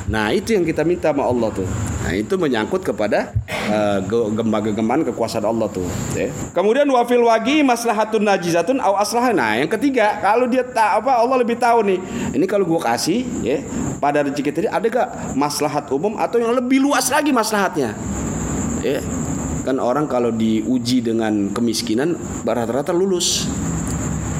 [0.10, 1.68] Nah, itu yang kita minta sama Allah tuh.
[2.04, 4.04] Nah, itu menyangkut kepada uh,
[4.36, 5.88] gemba-geman kekuasaan Allah tuh.
[6.12, 6.28] Ya.
[6.52, 9.32] Kemudian wafil wagi maslahatun najizatun au aslah.
[9.32, 12.00] Nah, yang ketiga, kalau dia tak apa Allah lebih tahu nih.
[12.36, 13.64] Ini kalau gua kasih, ya,
[14.04, 17.96] pada rezeki tadi ada gak maslahat umum atau yang lebih luas lagi maslahatnya?
[18.84, 19.00] Ya,
[19.64, 23.48] kan orang kalau diuji dengan kemiskinan rata-rata lulus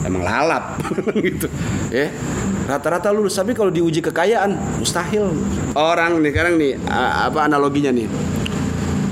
[0.04, 0.80] emang lalap
[1.26, 1.48] gitu
[1.90, 2.12] ya
[2.64, 5.36] rata-rata lulus tapi kalau diuji kekayaan mustahil
[5.76, 8.08] orang nih sekarang nih apa analoginya nih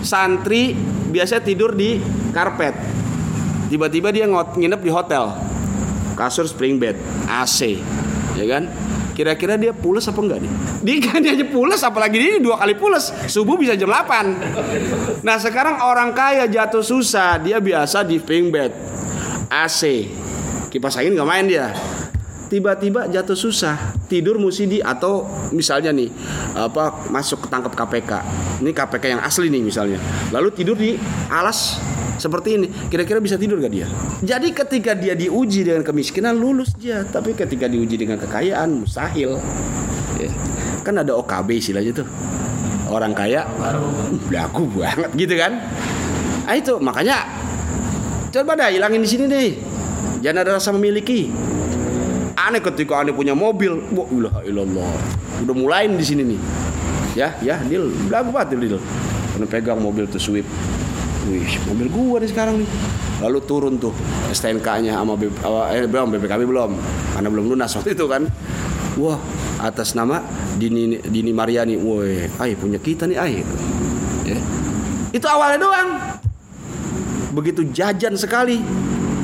[0.04, 0.75] santri
[1.12, 1.99] biasa tidur di
[2.32, 2.75] karpet
[3.67, 5.36] tiba-tiba dia nginep di hotel
[6.15, 6.95] kasur spring bed
[7.27, 7.80] AC
[8.39, 8.71] ya kan
[9.12, 10.51] Kira-kira dia pulas apa enggak nih?
[10.88, 13.13] Dia kan dia aja pulas apalagi ini dua kali pulas.
[13.30, 15.21] Subuh bisa jam 8.
[15.21, 18.71] Nah, sekarang orang kaya jatuh susah, dia biasa di pink bed.
[19.51, 20.10] AC.
[20.72, 21.76] Kipas angin nggak main dia.
[22.48, 25.24] Tiba-tiba jatuh susah, tidur mesti di atau
[25.56, 26.12] misalnya nih
[26.56, 28.12] apa masuk ketangkep KPK.
[28.64, 30.00] Ini KPK yang asli nih misalnya.
[30.32, 30.96] Lalu tidur di
[31.32, 31.80] alas
[32.22, 33.90] seperti ini kira-kira bisa tidur gak dia
[34.22, 39.42] jadi ketika dia diuji dengan kemiskinan lulus dia tapi ketika diuji dengan kekayaan mustahil
[40.22, 40.30] ya.
[40.86, 42.08] kan ada OKB istilahnya tuh
[42.94, 43.50] orang kaya
[44.30, 45.58] laku banget gitu kan
[46.46, 47.26] nah, itu makanya
[48.30, 49.50] coba dah hilangin di sini deh
[50.22, 51.34] jangan ada rasa memiliki
[52.38, 54.08] aneh ketika aneh punya mobil wah
[54.46, 54.66] ilah
[55.42, 56.40] udah mulain di sini nih
[57.18, 58.80] ya ya deal belagu banget deal
[59.36, 60.48] karena pegang mobil tuh sweep
[61.22, 62.70] Wih, mobil gua nih sekarang nih.
[63.22, 63.94] Lalu turun tuh
[64.34, 66.74] STNK-nya sama B, eh, belum BPKB belum,
[67.14, 68.26] karena belum lunas waktu itu kan.
[68.98, 69.22] Wah,
[69.62, 70.26] atas nama
[70.58, 71.78] Dini Dini Mariani.
[71.78, 73.46] Woi, ay punya kita nih ay.
[74.26, 74.40] Ya.
[75.14, 75.90] Itu awalnya doang.
[77.38, 78.58] Begitu jajan sekali.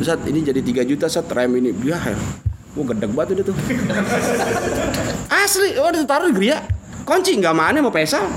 [0.01, 1.97] Saat ini jadi 3 juta saat rem ini dia
[2.77, 3.55] Wah gedeg banget udah tuh.
[5.33, 6.61] Asli, oh ditaruh di geria.
[7.01, 8.29] Kunci nggak mana mau pesal.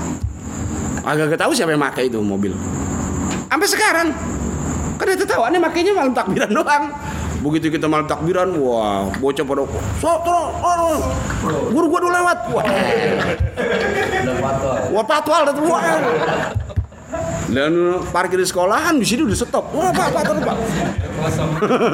[1.01, 2.53] Agak gak tahu siapa yang pakai itu mobil.
[3.49, 4.07] Sampai sekarang.
[4.97, 6.93] Kan itu tahu aneh makainya malam takbiran doang.
[7.41, 9.65] Begitu kita malam takbiran, wah, bocah pada
[9.97, 11.01] so, terus, oh,
[11.73, 12.37] guru gua dulu lewat.
[12.53, 12.65] Wah.
[14.93, 15.81] Wah, patwal wah.
[17.51, 19.75] Dan parkir di sekolahan di sini udah stop.
[19.75, 20.57] Wah, Pak, Pak, Pak.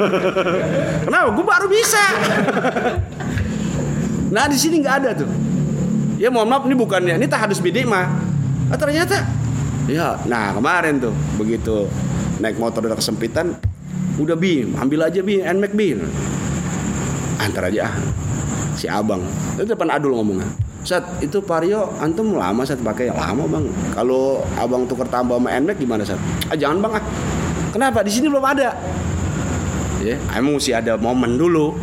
[1.09, 1.29] Kenapa?
[1.33, 2.03] Gue baru bisa.
[4.29, 5.29] nah, di sini nggak ada tuh.
[6.21, 8.09] Ya mohon maaf ini bukannya, ini tak hadus bidik mah.
[8.67, 9.21] Ah, ternyata
[9.87, 11.87] Ya, nah kemarin tuh begitu
[12.43, 13.55] naik motor udah kesempitan,
[14.19, 15.95] udah bi, ambil aja bi, nmax bi.
[17.39, 17.95] Antar aja ah,
[18.75, 19.23] si abang.
[19.55, 20.66] Itu depan adul ngomongnya.
[20.87, 23.67] Sat, itu Vario antum lama saat pakai lama bang.
[23.91, 26.15] Kalau abang tukar tambah sama nmax gimana Sat?
[26.47, 27.03] Ah jangan bang ah.
[27.75, 27.99] Kenapa?
[28.07, 28.71] Di sini belum ada.
[29.99, 31.75] Ya, emang mesti ada momen dulu.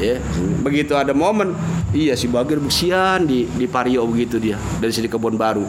[0.00, 0.16] Ya,
[0.64, 1.52] begitu ada momen
[1.96, 5.64] Iya si Bagir besian di di Pario begitu dia dari sini kebun baru.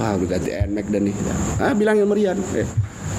[0.00, 1.14] Wah udah ganti NMAX dan nih.
[1.60, 2.38] Ah bilang yang Merian.
[2.56, 2.64] Eh,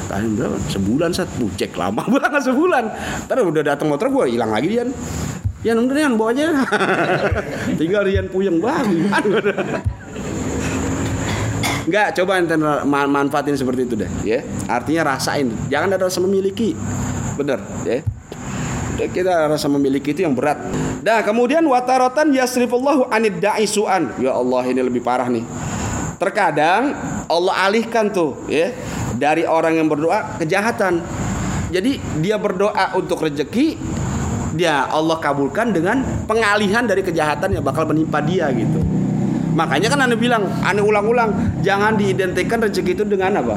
[0.08, 0.58] tanya berapa?
[0.72, 2.84] Sebulan saat cek lama banget sebulan.
[3.30, 4.90] Terus udah datang motor gue hilang lagi dia.
[5.66, 6.62] Ya nunggu Rian bawa aja.
[7.82, 8.86] Tinggal Rian puyeng banget.
[11.90, 12.54] Enggak, coba ente
[12.86, 14.46] manfaatin seperti itu deh, ya.
[14.70, 16.78] Artinya rasain, jangan ada rasa memiliki.
[17.38, 18.02] Bener, ya.
[19.10, 20.58] Kita rasa memiliki itu yang berat.
[21.06, 24.18] Nah, kemudian watarotan yasrifullahu anid da'i su'an.
[24.18, 25.46] Ya Allah, ini lebih parah nih.
[26.18, 26.98] Terkadang
[27.30, 28.74] Allah alihkan tuh, ya,
[29.18, 31.06] dari orang yang berdoa kejahatan.
[31.70, 33.78] Jadi dia berdoa untuk rezeki,
[34.56, 38.80] dia Allah kabulkan dengan pengalihan dari kejahatan yang bakal menimpa dia gitu.
[39.56, 43.56] Makanya kan anda bilang, anda ulang-ulang, jangan diidentikan rezeki itu dengan apa?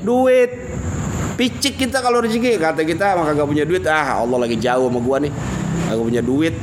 [0.00, 0.72] Duit.
[1.36, 2.56] Picik kita kalau rezeki.
[2.56, 3.84] Kata kita maka gak punya duit?
[3.88, 5.32] Ah Allah lagi jauh sama gua nih.
[5.88, 6.54] Gak punya duit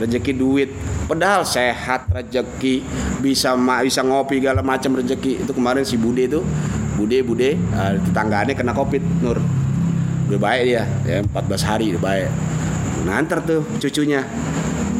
[0.00, 0.70] rezeki duit.
[1.04, 2.80] Padahal sehat rezeki
[3.20, 3.52] bisa
[3.84, 5.44] bisa ngopi segala macam rezeki.
[5.44, 6.40] Itu kemarin si Bude itu
[6.96, 9.40] Bude Bude uh, tetangganya kena covid Nur.
[10.24, 12.28] Udah baik dia ya 14 hari udah baik
[13.04, 14.24] nganter tuh cucunya.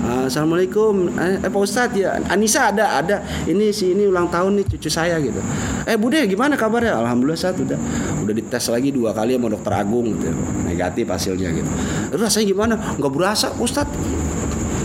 [0.04, 1.16] Assalamualaikum.
[1.16, 3.24] Eh, eh Pak Ustadz ya Anissa ada ada.
[3.48, 5.40] Ini si ini ulang tahun nih cucu saya gitu.
[5.88, 7.00] Eh Bude gimana kabarnya?
[7.00, 7.76] Alhamdulillah saat udah.
[8.20, 10.28] Udah dites lagi dua kali sama dokter Agung gitu.
[10.68, 11.70] Negatif hasilnya gitu.
[12.12, 12.74] Rasanya gimana?
[13.00, 13.96] Nggak berasa Ustadz.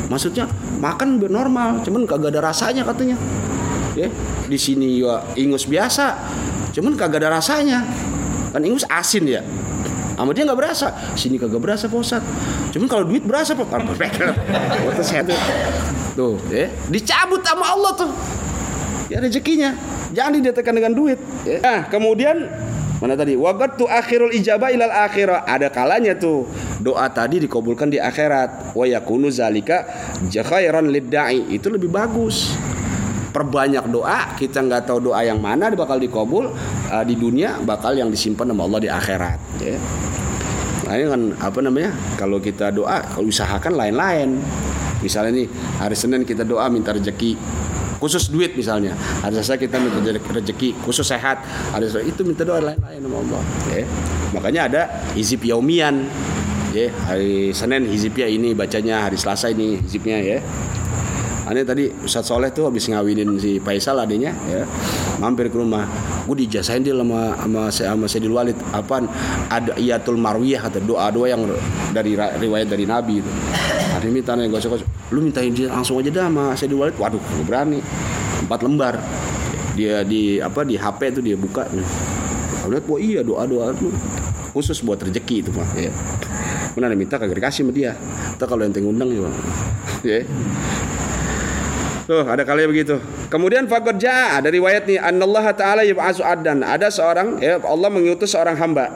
[0.08, 0.48] Maksudnya
[0.80, 3.20] makan normal cuman kagak ada rasanya katanya.
[4.00, 4.08] Ya
[4.48, 6.16] di sini ya ingus biasa
[6.72, 7.84] cuman kagak ada rasanya.
[8.56, 9.44] Kan ingus asin ya
[10.20, 10.92] sama dia nggak berasa.
[11.16, 12.20] Sini kagak berasa posat
[12.76, 13.72] cuman kalau duit berasa pak
[16.20, 16.36] tuh.
[16.52, 16.68] Ya.
[16.92, 18.12] Dicabut sama Allah tuh.
[19.08, 19.72] Ya rezekinya.
[20.12, 21.64] Jangan didatangkan dengan duit ya.
[21.64, 22.52] nah kemudian
[23.00, 23.40] mana tadi?
[23.40, 25.48] Wagat tuh akhirul ijabah ilal akhirah.
[25.48, 26.52] Ada kalanya tuh.
[26.84, 28.76] Doa tadi dikabulkan di akhirat.
[28.76, 29.88] Wa yakunu zalika
[30.28, 32.52] jakhairan lidda'i itu lebih bagus
[33.30, 36.50] perbanyak doa kita nggak tahu doa yang mana bakal dikabul
[36.90, 39.78] uh, di dunia bakal yang disimpan sama Allah di akhirat ya
[40.90, 41.94] Nah ini kan apa namanya?
[42.18, 44.42] Kalau kita doa, kalau usahakan lain-lain.
[45.06, 47.38] Misalnya nih hari Senin kita doa minta rezeki
[48.02, 48.98] khusus duit misalnya.
[49.22, 51.46] Hari Selasa kita minta rezeki khusus sehat.
[51.78, 53.42] Hari Selasa itu minta doa lain-lain sama Allah.
[53.70, 53.86] Ya.
[54.34, 54.82] Makanya ada
[55.14, 56.10] hizib yaumian.
[56.74, 60.42] Ya, hari Senin hizibnya ini bacanya, hari Selasa ini hizibnya ya.
[61.50, 64.70] Ini tadi Ustadz Soleh tuh habis ngawinin si Faisal adanya ya
[65.18, 65.90] mampir ke rumah.
[66.30, 68.58] Gue dijasain dia sama sama sama Sayyidul Walid.
[68.70, 69.10] Apaan?
[69.50, 71.42] Ada iyatul marwiyah atau doa doa yang
[71.90, 73.32] dari riwayat dari Nabi itu.
[73.98, 76.96] Ada minta nih gosok gosok lu mintain dia langsung aja dah sama Sayyidul Walid.
[77.02, 77.82] Waduh gue berani.
[78.46, 79.02] Empat lembar.
[79.74, 81.66] Dia di apa di HP itu dia buka.
[82.70, 83.90] Lihat wah iya doa doa itu
[84.54, 85.90] khusus buat rezeki itu mah ya.
[86.78, 87.98] Mana minta kagak dikasih sama dia.
[88.38, 89.26] Kita kalau yang ngundang ya
[90.14, 90.20] ya
[92.10, 92.98] Tuh, ada kali begitu.
[93.30, 96.66] Kemudian faqad jaa ada riwayat nih anallaha taala yub'atsu adan.
[96.66, 98.90] Ada seorang ya Allah mengutus seorang hamba.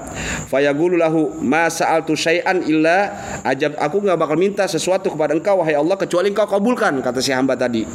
[0.50, 3.14] Fayaqulu lahu ma sa'altu syai'an illa
[3.46, 7.30] ajab aku nggak bakal minta sesuatu kepada engkau wahai Allah kecuali engkau kabulkan kata si
[7.30, 7.86] hamba tadi.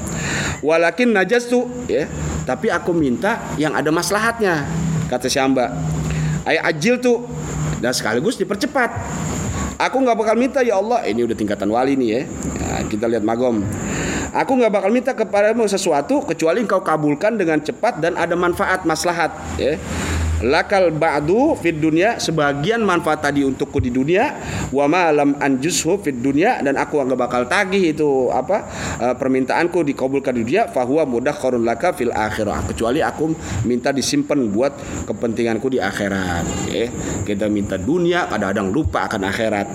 [0.63, 2.07] Walakin najastu ya,
[2.47, 4.71] tapi aku minta yang ada maslahatnya
[5.11, 5.75] kata si hamba.
[6.47, 7.27] Ay ajil tuh
[7.83, 8.95] dan sekaligus dipercepat.
[9.83, 11.03] Aku nggak bakal minta ya Allah.
[11.03, 12.23] Ini udah tingkatan wali nih ya.
[12.55, 13.67] ya kita lihat magom.
[14.37, 19.33] Aku nggak bakal minta kepadamu sesuatu kecuali engkau kabulkan dengan cepat dan ada manfaat maslahat
[19.57, 19.81] ya
[20.45, 24.39] lakal ba'du fid dunya sebagian manfaat tadi untukku di dunia
[24.71, 28.67] wa ma lam anjushu fid dunya dan aku nggak bakal tagih itu apa
[29.03, 32.71] uh, permintaanku dikabulkan di dunia fahuwa mudakharun laka fil akhirah.
[32.71, 33.35] Kecuali aku
[33.67, 34.73] minta disimpan buat
[35.11, 36.47] kepentinganku di akhirat.
[36.71, 36.87] Ya
[37.27, 39.69] kita minta dunia kadang-kadang lupa akan akhirat.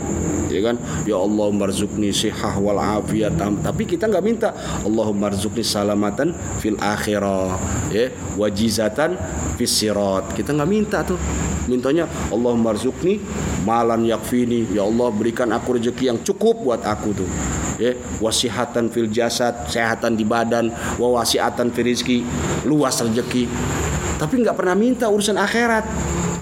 [0.54, 0.78] Ya kan?
[1.10, 3.34] Ya Allah marzukni sihah wal afiyat
[3.65, 4.54] tapi kita nggak minta
[4.86, 7.58] Allahumma marzukni salamatan fil akhirah.
[7.89, 9.17] Ya wajizatan
[9.58, 10.30] fis sirat.
[10.38, 11.19] Kita nggak minta tuh.
[11.67, 13.23] Mintanya Allah marzukni
[13.63, 14.67] malan yakfini.
[14.75, 17.29] Ya Allah berikan aku rezeki yang cukup buat aku tuh.
[17.81, 20.69] Ya wasihatan fil jasad sehatan di badan
[21.01, 22.21] wa wasiatan fil rizki
[22.67, 23.49] luas rezeki.
[24.19, 25.85] Tapi nggak pernah minta urusan akhirat.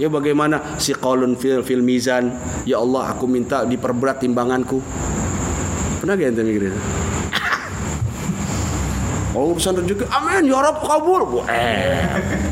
[0.02, 0.82] Ya bagaimana?
[0.82, 2.34] Si qaulun fil fil mizan.
[2.66, 4.82] Ya Allah aku minta diperberat timbanganku.
[6.02, 6.74] Pernah gak ente mikir
[9.32, 11.24] kalau urusan rezeki, amin ya Rabb kabul.
[11.48, 12.04] Eh.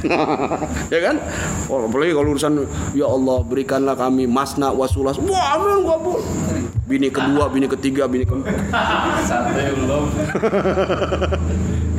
[0.96, 1.20] ya kan?
[1.68, 2.64] Oh, apalagi kalau urusan
[2.96, 5.20] ya Allah berikanlah kami masna wasulas.
[5.20, 6.24] Wah, amin kabul.
[6.88, 8.56] Bini kedua, bini ketiga, bini keempat.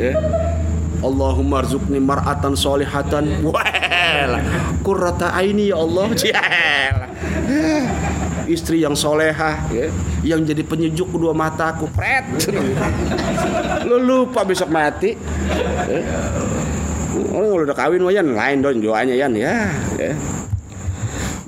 [0.00, 0.16] Ya.
[1.04, 3.44] Allahumma rzukni mar'atan solihatan.
[3.44, 3.68] Wah,
[4.80, 6.08] kurrata aini ya Allah.
[8.48, 12.28] Istri yang solehah, ya yang jadi penyejuk kedua mataku pret
[13.88, 15.16] lu lupa besok mati
[15.88, 16.04] eh?
[17.30, 20.14] Oh, udah kawin wayan lain dong doanya yan ya, ya.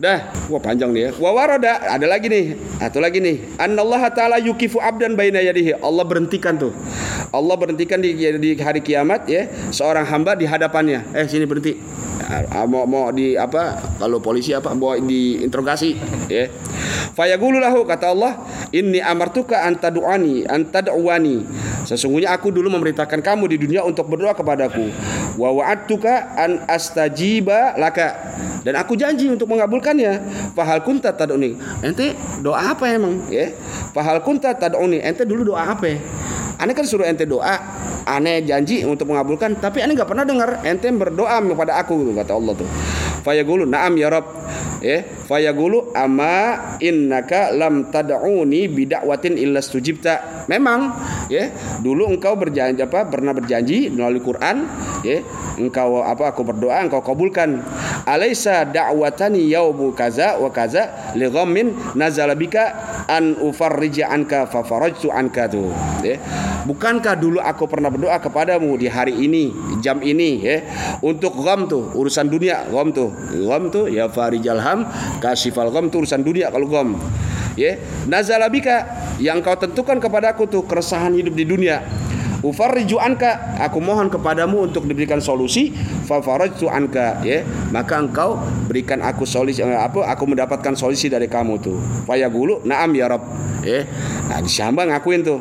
[0.02, 1.10] Dah, wah panjang nih ya.
[1.14, 2.58] Wa warada, ada lagi nih.
[2.82, 3.54] Satu lagi nih.
[3.54, 5.78] Anallaha ta'ala yukifu abdan baina yadihi.
[5.78, 6.74] Allah berhentikan tuh.
[7.30, 8.18] Allah berhentikan di
[8.58, 11.06] hari kiamat ya seorang hamba di hadapannya.
[11.14, 11.78] Eh sini berhenti.
[12.28, 13.78] Ah, mau mau di apa?
[13.98, 14.72] Kalau polisi apa?
[14.72, 15.90] Mau diinterogasi
[16.30, 16.48] ya.
[17.12, 18.40] Fayaqulu lahu kata Allah,
[18.72, 21.44] "Inni amartuka an tad'ani, an tad'wani."
[21.84, 24.88] Sesungguhnya aku dulu memerintahkan kamu di dunia untuk berdoa kepadaku.
[25.36, 28.32] Wa wa'adtuka an astajiba laka
[28.62, 30.22] dan aku janji untuk mengabulkannya.
[30.54, 31.58] Fahal kunta tad'uni.
[31.82, 33.26] Ente doa apa emang?
[33.28, 33.50] Ya.
[33.90, 35.02] Fahal kunta tad'uni.
[35.02, 35.90] Ente dulu doa apa?
[36.62, 37.58] Aneh kan suruh ente doa,
[38.06, 42.54] aneh janji untuk mengabulkan, tapi aneh nggak pernah dengar ente berdoa kepada aku kata Allah
[42.58, 42.68] tuh.
[43.22, 44.26] Fayaqulu na'am ya Rabb.
[44.82, 50.46] Ya, fayaqulu ama innaka lam tad'uni bida'watin illa stujibta.
[50.50, 50.90] Memang
[51.30, 53.06] ya, dulu engkau berjanji apa?
[53.06, 54.66] Pernah berjanji melalui Quran,
[55.06, 55.22] ya,
[55.54, 57.62] engkau apa aku berdoa engkau kabulkan
[58.06, 65.10] alaisa da'watani yaumu kaza wa kaza li ghammin nazala bika an ufarrija anka fa farajtu
[65.12, 65.70] anka tuh
[66.02, 66.18] ya
[66.66, 70.56] bukankah dulu aku pernah berdoa kepadamu di hari ini jam ini ya
[71.02, 74.86] untuk gham tuh urusan dunia gham tuh gham tuh ya farijal ham
[75.18, 76.98] kasifal gham tuh urusan dunia kalau gham.
[77.52, 77.76] Ya
[78.08, 78.88] nazala bika
[79.20, 81.84] yang kau tentukan kepadaku tuh keresahan hidup di dunia
[82.42, 83.56] ufarriju anka.
[83.62, 85.72] Aku mohon kepadamu untuk diberikan solusi.
[86.04, 87.46] Fafarajtu anka ya.
[87.70, 91.78] Maka engkau berikan aku solusi eh, apa aku mendapatkan solusi dari kamu tuh.
[92.04, 93.22] Fayaqulu na'am ya rab
[93.62, 93.86] ya.
[94.28, 95.40] Nah disamba ngakuin tuh.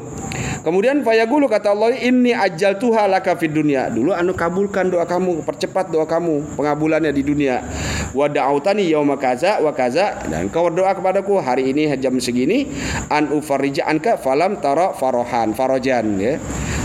[0.61, 3.89] Kemudian fayagulu kata Allah ini ajal tuha laka fid dunia.
[3.89, 7.65] Dulu anu kabulkan doa kamu, percepat doa kamu pengabulannya di dunia.
[8.13, 10.21] Wa da'autani yauma kaza wa kaza.
[10.29, 12.69] Dan kau berdoa kepadaku hari ini jam segini
[13.09, 16.37] an ufarrija anka falam tara farohan farojan ya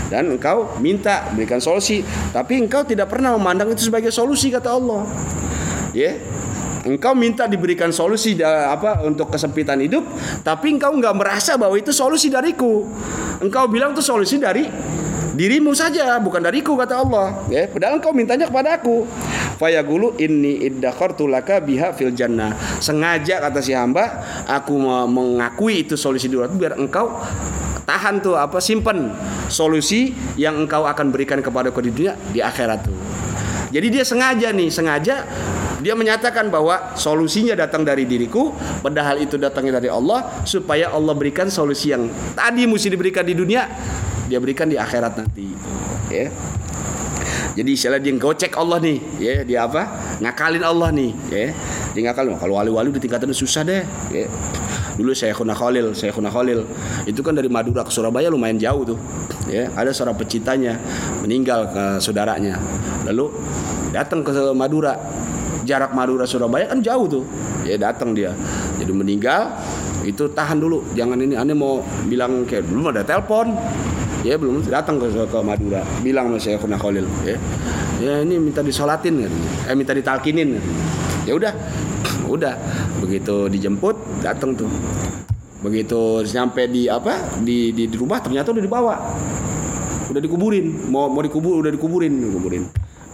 [0.07, 2.03] dan engkau minta berikan solusi.
[2.31, 5.03] Tapi engkau tidak pernah memandang itu sebagai solusi kata Allah.
[5.91, 6.19] Ya.
[6.87, 10.07] Engkau minta diberikan solusi apa untuk kesempitan hidup
[10.39, 12.87] tapi engkau nggak merasa bahwa itu solusi dariku.
[13.43, 14.63] Engkau bilang itu solusi dari
[15.35, 17.43] dirimu saja bukan dariku kata Allah.
[17.51, 19.03] Ya padahal engkau mintanya kepada aku.
[19.59, 22.55] Fayagulu inni iddakhartu laka biha fil jannah.
[22.79, 24.79] Sengaja kata si hamba aku
[25.11, 27.19] mengakui itu solusi dulu biar engkau
[27.87, 29.15] tahan tuh apa simpen
[29.47, 32.97] solusi yang engkau akan berikan kepada di dunia di akhirat tuh.
[33.71, 35.23] Jadi dia sengaja nih sengaja
[35.79, 38.51] dia menyatakan bahwa solusinya datang dari diriku
[38.83, 43.63] padahal itu datangnya dari Allah supaya Allah berikan solusi yang tadi mesti diberikan di dunia
[44.27, 45.47] dia berikan di akhirat nanti.
[46.11, 46.27] Ya.
[47.55, 49.87] Jadi istilah dia gocek Allah nih ya dia apa?
[50.19, 51.55] Ngakalin Allah nih ya.
[51.95, 54.27] Dia ngakalin kalau wali-wali di tingkatan susah deh ya
[54.97, 56.65] dulu saya Khuna Khalil saya Khuna Khalil.
[57.05, 58.97] Itu kan dari Madura ke Surabaya lumayan jauh tuh.
[59.47, 60.81] Ya ada seorang pecintanya
[61.21, 62.57] meninggal ke saudaranya.
[63.05, 63.31] Lalu
[63.93, 64.97] datang ke Madura.
[65.67, 67.23] Jarak Madura Surabaya kan jauh tuh.
[67.67, 68.31] Ya datang dia.
[68.79, 69.51] Jadi meninggal
[70.07, 70.79] itu tahan dulu.
[70.95, 73.51] Jangan ini aneh mau bilang kayak belum ada telepon.
[74.23, 74.63] Ya belum.
[74.63, 75.83] Datang ke, ke Madura.
[75.99, 77.35] Bilang sama saya Khuna Khalil ya.
[77.99, 80.55] Ya ini minta disolatin eh minta ditalkinin
[81.27, 81.51] ya udah.
[82.31, 82.55] Udah.
[83.03, 84.69] Begitu dijemput datang tuh.
[85.61, 88.95] Begitu sampai di apa di, di, di rumah ternyata udah dibawa.
[90.13, 90.91] Udah dikuburin.
[90.93, 92.13] Mau mau dikubur udah dikuburin.
[92.13, 92.63] Dikuburin.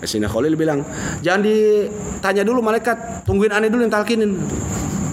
[0.03, 0.83] Sina Khalil bilang
[1.23, 3.23] jangan ditanya dulu malaikat.
[3.23, 4.35] Tungguin aneh dulu yang talkinin.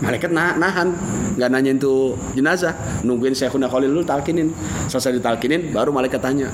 [0.03, 0.91] Malaikat nah, nahan.
[1.39, 2.75] Nggak nanya itu jenazah.
[3.07, 4.51] Nungguin Syekhuna Khalil dulu talkinin.
[4.91, 6.51] Selesai ditalkinin baru malaikat tanya.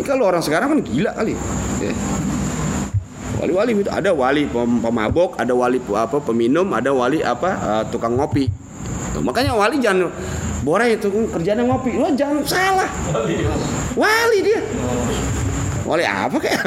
[0.00, 1.36] Ini kalau orang sekarang kan gila kali.
[1.84, 1.92] Ya
[3.38, 4.50] wali-wali itu ada wali
[4.82, 8.50] pemabok ada wali apa peminum ada wali apa uh, tukang ngopi.
[9.18, 10.10] Makanya wali jangan
[10.62, 11.98] borai itu kerjanya ngopi.
[11.98, 12.90] Wah, jangan salah.
[13.94, 14.60] Wali dia.
[15.88, 16.60] Wali apa kayak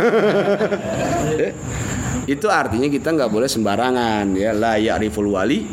[2.33, 4.51] itu artinya kita nggak boleh sembarangan ya.
[4.55, 5.69] La ya'riful wali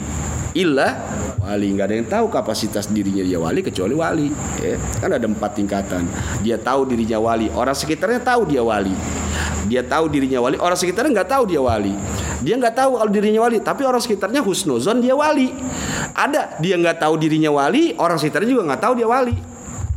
[0.54, 0.92] illa
[1.40, 1.66] wali.
[1.72, 4.28] Nggak ada yang tahu kapasitas dirinya dia wali kecuali wali
[4.60, 4.76] ya.
[5.00, 6.04] kan ada empat tingkatan.
[6.44, 7.48] Dia tahu dirinya wali.
[7.48, 8.92] Orang sekitarnya tahu dia wali
[9.68, 10.56] dia tahu dirinya wali.
[10.56, 11.92] Orang sekitarnya nggak tahu dia wali.
[12.40, 13.60] Dia nggak tahu kalau dirinya wali.
[13.60, 15.52] Tapi orang sekitarnya husnuzon dia wali.
[16.16, 19.36] Ada dia nggak tahu dirinya wali orang sekitarnya juga nggak tahu dia wali.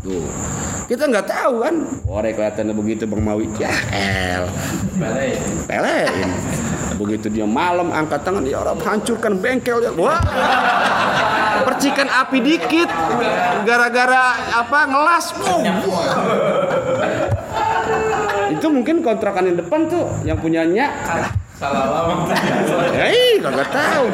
[0.03, 0.27] Tuh.
[0.91, 1.75] Kita nggak tahu kan?
[2.03, 4.43] Orang kelihatannya begitu bang Mawi ya el.
[4.99, 6.29] Pelein.
[6.99, 9.95] Begitu dia malam angkat tangan ya orang hancurkan bengkel ya.
[9.95, 10.19] Wah.
[11.63, 12.91] Percikan api dikit.
[13.63, 15.25] Gara-gara apa ngelas
[18.61, 20.93] itu mungkin kontrakan yang depan tuh yang punyanya
[21.61, 22.33] Salah lama.
[22.89, 24.09] Hei, kagak tahu.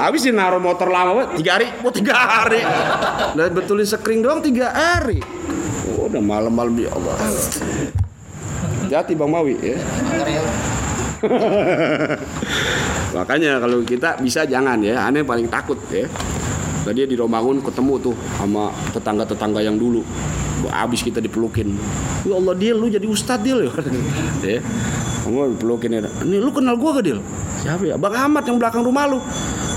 [0.00, 2.64] Habis sih naruh motor lama tiga hari, mau tiga hari.
[3.36, 5.20] Dan betulin sekring doang tiga hari.
[5.92, 7.12] Oh, udah malam-malam ya Allah.
[8.88, 9.76] Jati Bang Mawi ya.
[13.20, 16.08] Makanya kalau kita bisa jangan ya, aneh paling takut ya.
[16.86, 20.06] Tadi di Romangun ketemu tuh sama tetangga-tetangga yang dulu.
[20.70, 21.74] Abis kita dipelukin.
[22.22, 23.74] Ya Allah dia lu jadi ustad dia ya.
[24.54, 24.62] ya.
[25.26, 26.06] Kamu dipelukin ya.
[26.22, 27.18] Ini lu kenal gua gak Dil?
[27.58, 27.98] Siapa ya?
[27.98, 29.18] Bang Ahmad yang belakang rumah lu.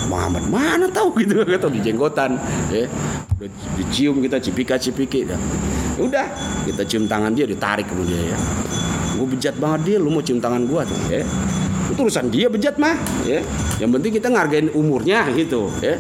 [0.06, 2.38] Bang Ahmad mana tahu gitu kata di jenggotan
[2.70, 2.86] ya.
[3.42, 3.50] Udah
[3.82, 5.38] dicium kita cipika cipiki ya.
[5.98, 6.30] Udah
[6.70, 8.38] kita cium tangan dia ditarik sama dia ya.
[9.18, 11.26] Gue bejat banget dia, lu mau cium tangan gua tuh ya.
[11.90, 12.94] Itu urusan dia bejat mah
[13.26, 13.42] ya.
[13.82, 15.98] Yang penting kita ngargain umurnya gitu ya.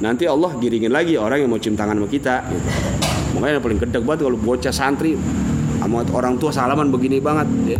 [0.00, 2.68] Nanti Allah giringin lagi orang yang mau cium tangan sama kita gitu.
[3.36, 5.14] Makanya yang paling gedek banget kalau bocah santri
[5.80, 7.78] sama orang tua salaman begini banget ya.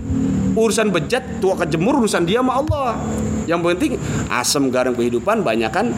[0.53, 3.01] Urusan bejat tua kejemur urusan dia sama Allah.
[3.49, 3.93] Yang penting
[4.29, 5.97] asam garam kehidupan banyakan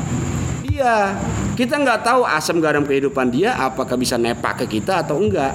[0.63, 1.19] dia.
[1.59, 5.53] Kita nggak tahu asam garam kehidupan dia apakah bisa nepak ke kita atau enggak.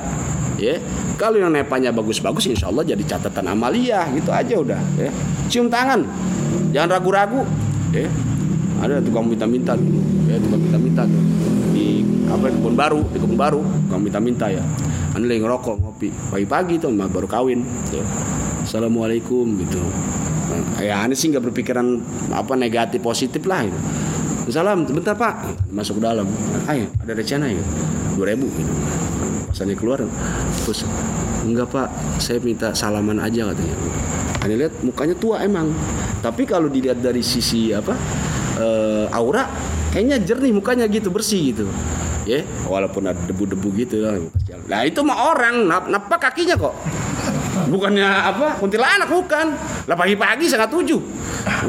[0.57, 0.81] Ya,
[1.21, 4.81] kalau yang nepanya bagus-bagus, insya Allah jadi catatan amalia gitu aja udah.
[4.97, 5.13] Ya.
[5.53, 6.01] Cium tangan,
[6.73, 7.45] jangan ragu-ragu.
[7.93, 8.09] Ya.
[8.77, 9.73] Ada tukang minta-minta
[10.29, 11.23] ya tukang minta-minta tuh
[11.73, 14.61] di apa kebun baru, di kebun baru, tukang minta-minta ya.
[15.17, 17.65] Anda lagi ngerokok ngopi pagi-pagi tuh, mah baru kawin.
[17.89, 18.05] Ya.
[18.61, 19.81] Assalamualaikum gitu.
[20.47, 23.79] Nah, ya aneh sih nggak berpikiran apa negatif positif lah gitu.
[24.47, 25.67] Salam, sebentar Pak.
[25.75, 26.23] Masuk ke dalam.
[26.71, 27.59] Ayo, ada recana ya.
[28.15, 28.73] 2000 gitu.
[29.51, 29.99] Pas Ani keluar,
[30.63, 30.87] terus
[31.43, 31.87] enggak Pak,
[32.19, 33.75] saya minta salaman aja katanya.
[34.43, 35.71] Ani lihat mukanya tua emang.
[36.23, 37.91] Tapi kalau dilihat dari sisi apa?
[38.57, 39.47] Eh, aura
[39.93, 41.65] kayaknya jernih mukanya gitu, bersih gitu.
[42.27, 44.19] Ya, walaupun ada debu-debu gitu lah.
[44.67, 46.75] Nah, itu mah orang, nap napa kakinya kok.
[47.71, 48.59] Bukannya apa?
[48.59, 49.55] Kuntilanak bukan.
[49.87, 50.99] Lah pagi-pagi sangat tujuh.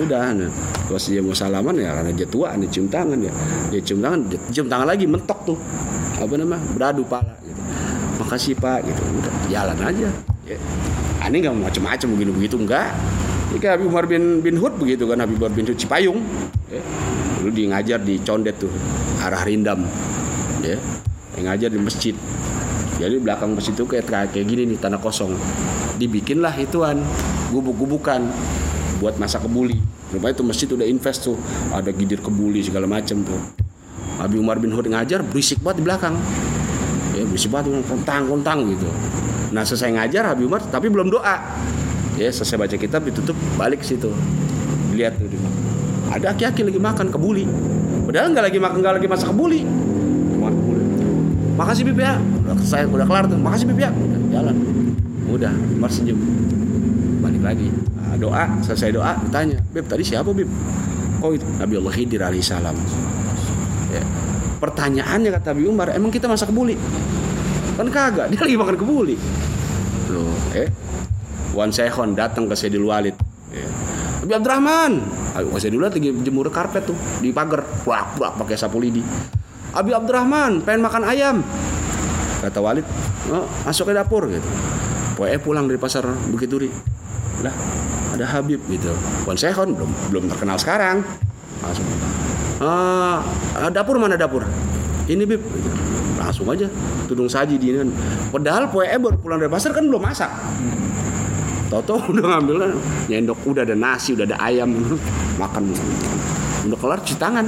[0.02, 0.50] Udah, nah.
[0.90, 3.32] Terus dia mau salaman ya karena dia tua, nih cium tangan ya.
[3.70, 5.58] Dia cium tangan, dia cium tangan lagi mentok tuh.
[6.18, 6.58] Apa nama?
[6.74, 7.60] Beradu pala gitu.
[8.18, 9.00] Makasih Pak gitu.
[9.14, 10.08] Udah jalan aja.
[10.42, 10.58] Ya.
[11.28, 12.90] Ini nggak macem-macem begitu begitu enggak.
[13.54, 16.18] Ini kayak Habib Umar bin, bin Hud begitu kan Habib Umar bin Hud Cipayung.
[16.68, 16.84] Ya.
[17.40, 18.72] Dulu dia ngajar di Condet tuh
[19.24, 19.88] arah Rindam.
[20.60, 20.76] Ya.
[21.36, 22.14] Yang ngajar di masjid.
[22.98, 25.32] Jadi belakang masjid itu kayak kayak gini nih tanah kosong.
[25.96, 27.00] Dibikinlah ituan
[27.54, 28.20] gubuk-gubukan
[28.98, 29.78] buat masak kebuli.
[30.10, 31.36] Rupanya itu masjid udah invest tuh,
[31.70, 33.38] ada gidir kebuli segala macem tuh.
[34.18, 36.18] Habib Umar bin Hud ngajar berisik banget di belakang.
[37.14, 38.90] Ya berisik banget kontang kontang gitu.
[39.54, 41.38] Nah selesai ngajar Habib Umar tapi belum doa.
[42.18, 44.10] Ya selesai baca kitab ditutup balik situ.
[44.98, 45.30] Lihat tuh.
[46.08, 47.44] Ada aki-aki lagi makan kebuli.
[48.08, 49.60] Padahal nggak lagi makan nggak lagi masak kebuli.
[49.64, 50.82] Kebuli.
[51.58, 52.14] Makasih Bib ya.
[52.16, 53.38] Udah selesai udah kelar tuh.
[53.38, 53.90] Makasih Bib ya.
[53.90, 54.56] Udah jalan.
[55.28, 56.16] Udah, Umar senyum.
[57.20, 57.68] Balik lagi.
[57.68, 60.48] Nah, doa, selesai doa ditanya, "Bib, tadi siapa, Bib?"
[61.20, 62.76] Oh, itu Nabi Allah Khidir alaihissalam.
[63.92, 64.02] Ya.
[64.62, 66.80] Pertanyaannya kata Nabi Umar, "Emang kita masak kebuli?"
[67.76, 69.16] Kan kagak, dia lagi makan kebuli.
[70.08, 70.72] Loh, eh.
[71.52, 73.16] Wan Sehon datang ke Sayyidil Walid.
[73.52, 73.68] Ya.
[74.24, 74.92] Nabi Abdurrahman.
[75.38, 77.62] Ayo, Sayyidil Walid lagi jemur karpet tuh di pagar.
[77.86, 79.06] Buak, buak pakai sapu lidi.
[79.70, 81.36] Abi Abdurrahman pengen makan ayam.
[82.42, 82.82] Kata Walid,
[83.30, 84.50] oh, masuk ke dapur gitu.
[85.14, 86.66] Pokoknya pulang dari pasar Bukit Duri.
[87.46, 87.54] Lah,
[88.18, 88.90] ada Habib gitu.
[89.38, 91.06] Sehon belum belum terkenal sekarang.
[91.62, 91.86] Langsung.
[92.58, 93.22] Ah,
[93.70, 94.42] dapur mana dapur?
[95.06, 95.38] Ini Bib.
[95.38, 95.70] Gitu.
[96.18, 96.66] Langsung aja
[97.06, 97.94] tudung saji di ini.
[98.34, 100.34] Padahal poe baru pulang dari pasar kan belum masak.
[101.68, 102.70] Toto udah ngambil kan,
[103.12, 104.72] nyendok udah ada nasi, udah ada ayam,
[105.36, 105.68] makan.
[106.64, 107.44] Udah kelar cuci tangan.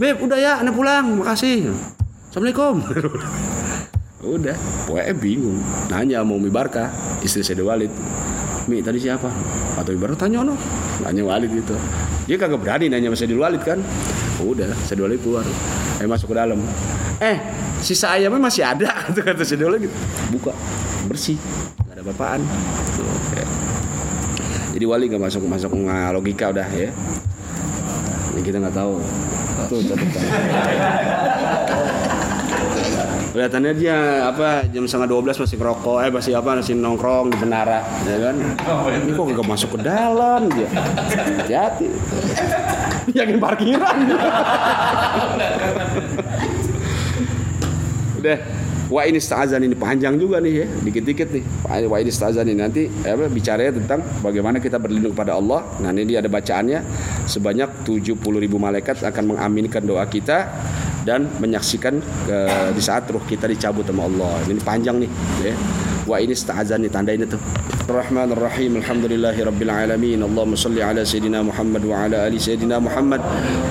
[0.00, 1.68] Beb, udah ya, anda pulang, makasih.
[2.32, 2.80] Assalamualaikum.
[4.34, 4.56] udah,
[4.88, 5.60] pokoknya bingung.
[5.92, 6.88] Nanya mau Mi Barka,
[7.20, 7.92] istri saya Walid.
[8.64, 9.28] Mi tadi siapa?
[9.76, 10.56] Atau Mi Barka tanya no.
[11.04, 11.76] Nanya Walid gitu.
[12.24, 13.78] Dia kagak berani nanya sama Sayyidul Walid kan.
[14.40, 15.44] Udah, Sayyidul Walid keluar.
[16.00, 16.56] Eh masuk ke dalam.
[17.20, 17.36] Eh,
[17.84, 19.96] sisa ayamnya masih ada kata kata Sayyidul Walid gitu.
[20.32, 20.56] Buka,
[21.06, 21.36] bersih.
[22.04, 22.40] Bapaan.
[22.94, 23.46] Tuh, ya.
[24.76, 25.72] Jadi wali nggak masuk masuk
[26.12, 26.92] logika udah ya.
[28.34, 29.00] Ini kita nggak tahu.
[29.72, 29.80] Tuh.
[33.34, 37.82] Kelihatannya dia apa jam setengah 12 masih ngerokok, eh masih apa masih nongkrong di menara,
[38.06, 38.36] ya kan?
[38.94, 40.70] Ini kok gak masuk ke dalam dia.
[41.42, 41.90] Hati-hati.
[43.10, 43.96] Yakin parkiran.
[48.22, 48.38] Udah.
[48.84, 51.44] Wa ini sta'azan ini panjang juga nih ya, dikit-dikit nih.
[51.88, 55.64] Wa ini sta'azan ini nanti apa bicaranya tentang bagaimana kita berlindung kepada Allah.
[55.80, 56.84] Nah, ini dia ada bacaannya
[57.24, 60.52] sebanyak 70 ribu malaikat akan mengaminkan doa kita
[61.04, 62.38] dan menyaksikan ke,
[62.76, 64.40] di saat ruh kita dicabut sama Allah.
[64.48, 65.10] Ini panjang nih,
[65.44, 65.54] ya.
[66.06, 67.38] Ini ista'azani tandain itu
[67.84, 70.24] الرحمن الرحيم الحمد لله رب العالمين.
[70.24, 73.20] اللهم صل على سيدنا محمد وعلى آل سيدنا محمد.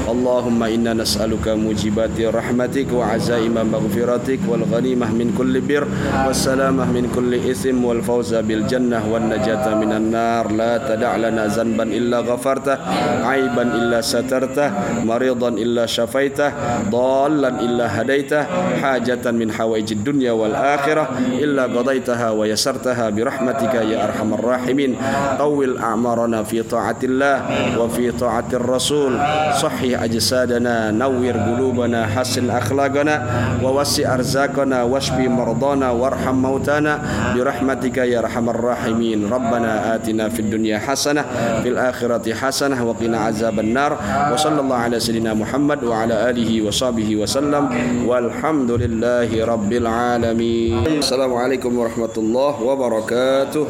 [0.06, 5.84] اللهم إنا نسألك موجبات رحمتك وعزائم مغفرتك والغنيمة من كل بر
[6.30, 10.46] والسلامة من كل إثم والفوز بالجنة والنجاة من النار.
[10.54, 12.78] لا تدع لنا ذنبا إلا غفرته
[13.26, 14.68] عيبا إلا سترته
[15.10, 16.50] مريضا إلا شفيته
[16.94, 18.42] ضالا إلا هديته
[18.78, 21.04] حاجة من حوائج الدنيا والآخرة
[21.42, 24.96] إلا قضيتها ويسرتها برحمتك يا أرحم الراحمين.
[25.40, 27.36] طول أعمارنا في طاعة الله
[27.80, 29.20] وفي طاعة الرسول.
[29.62, 33.16] صحي أجسادنا نور قلوبنا حسن أخلاقنا
[33.64, 37.00] ووسع أرزاقنا واشفي مرضانا وارحم موتانا.
[37.36, 39.30] برحمتك يا أرحم الراحمين.
[39.30, 41.26] ربنا آتنا في الدنيا حسنة
[41.64, 43.98] في الآخرة حسنة وقنا عذاب النار.
[44.34, 47.64] وصلى الله على سيدنا محمد وعلى آله وصحبه وسلم.
[48.08, 51.04] والحمد لله رب العالمين.
[51.04, 53.66] السلام عليكم ورحمة ورحمة الله وبركاته.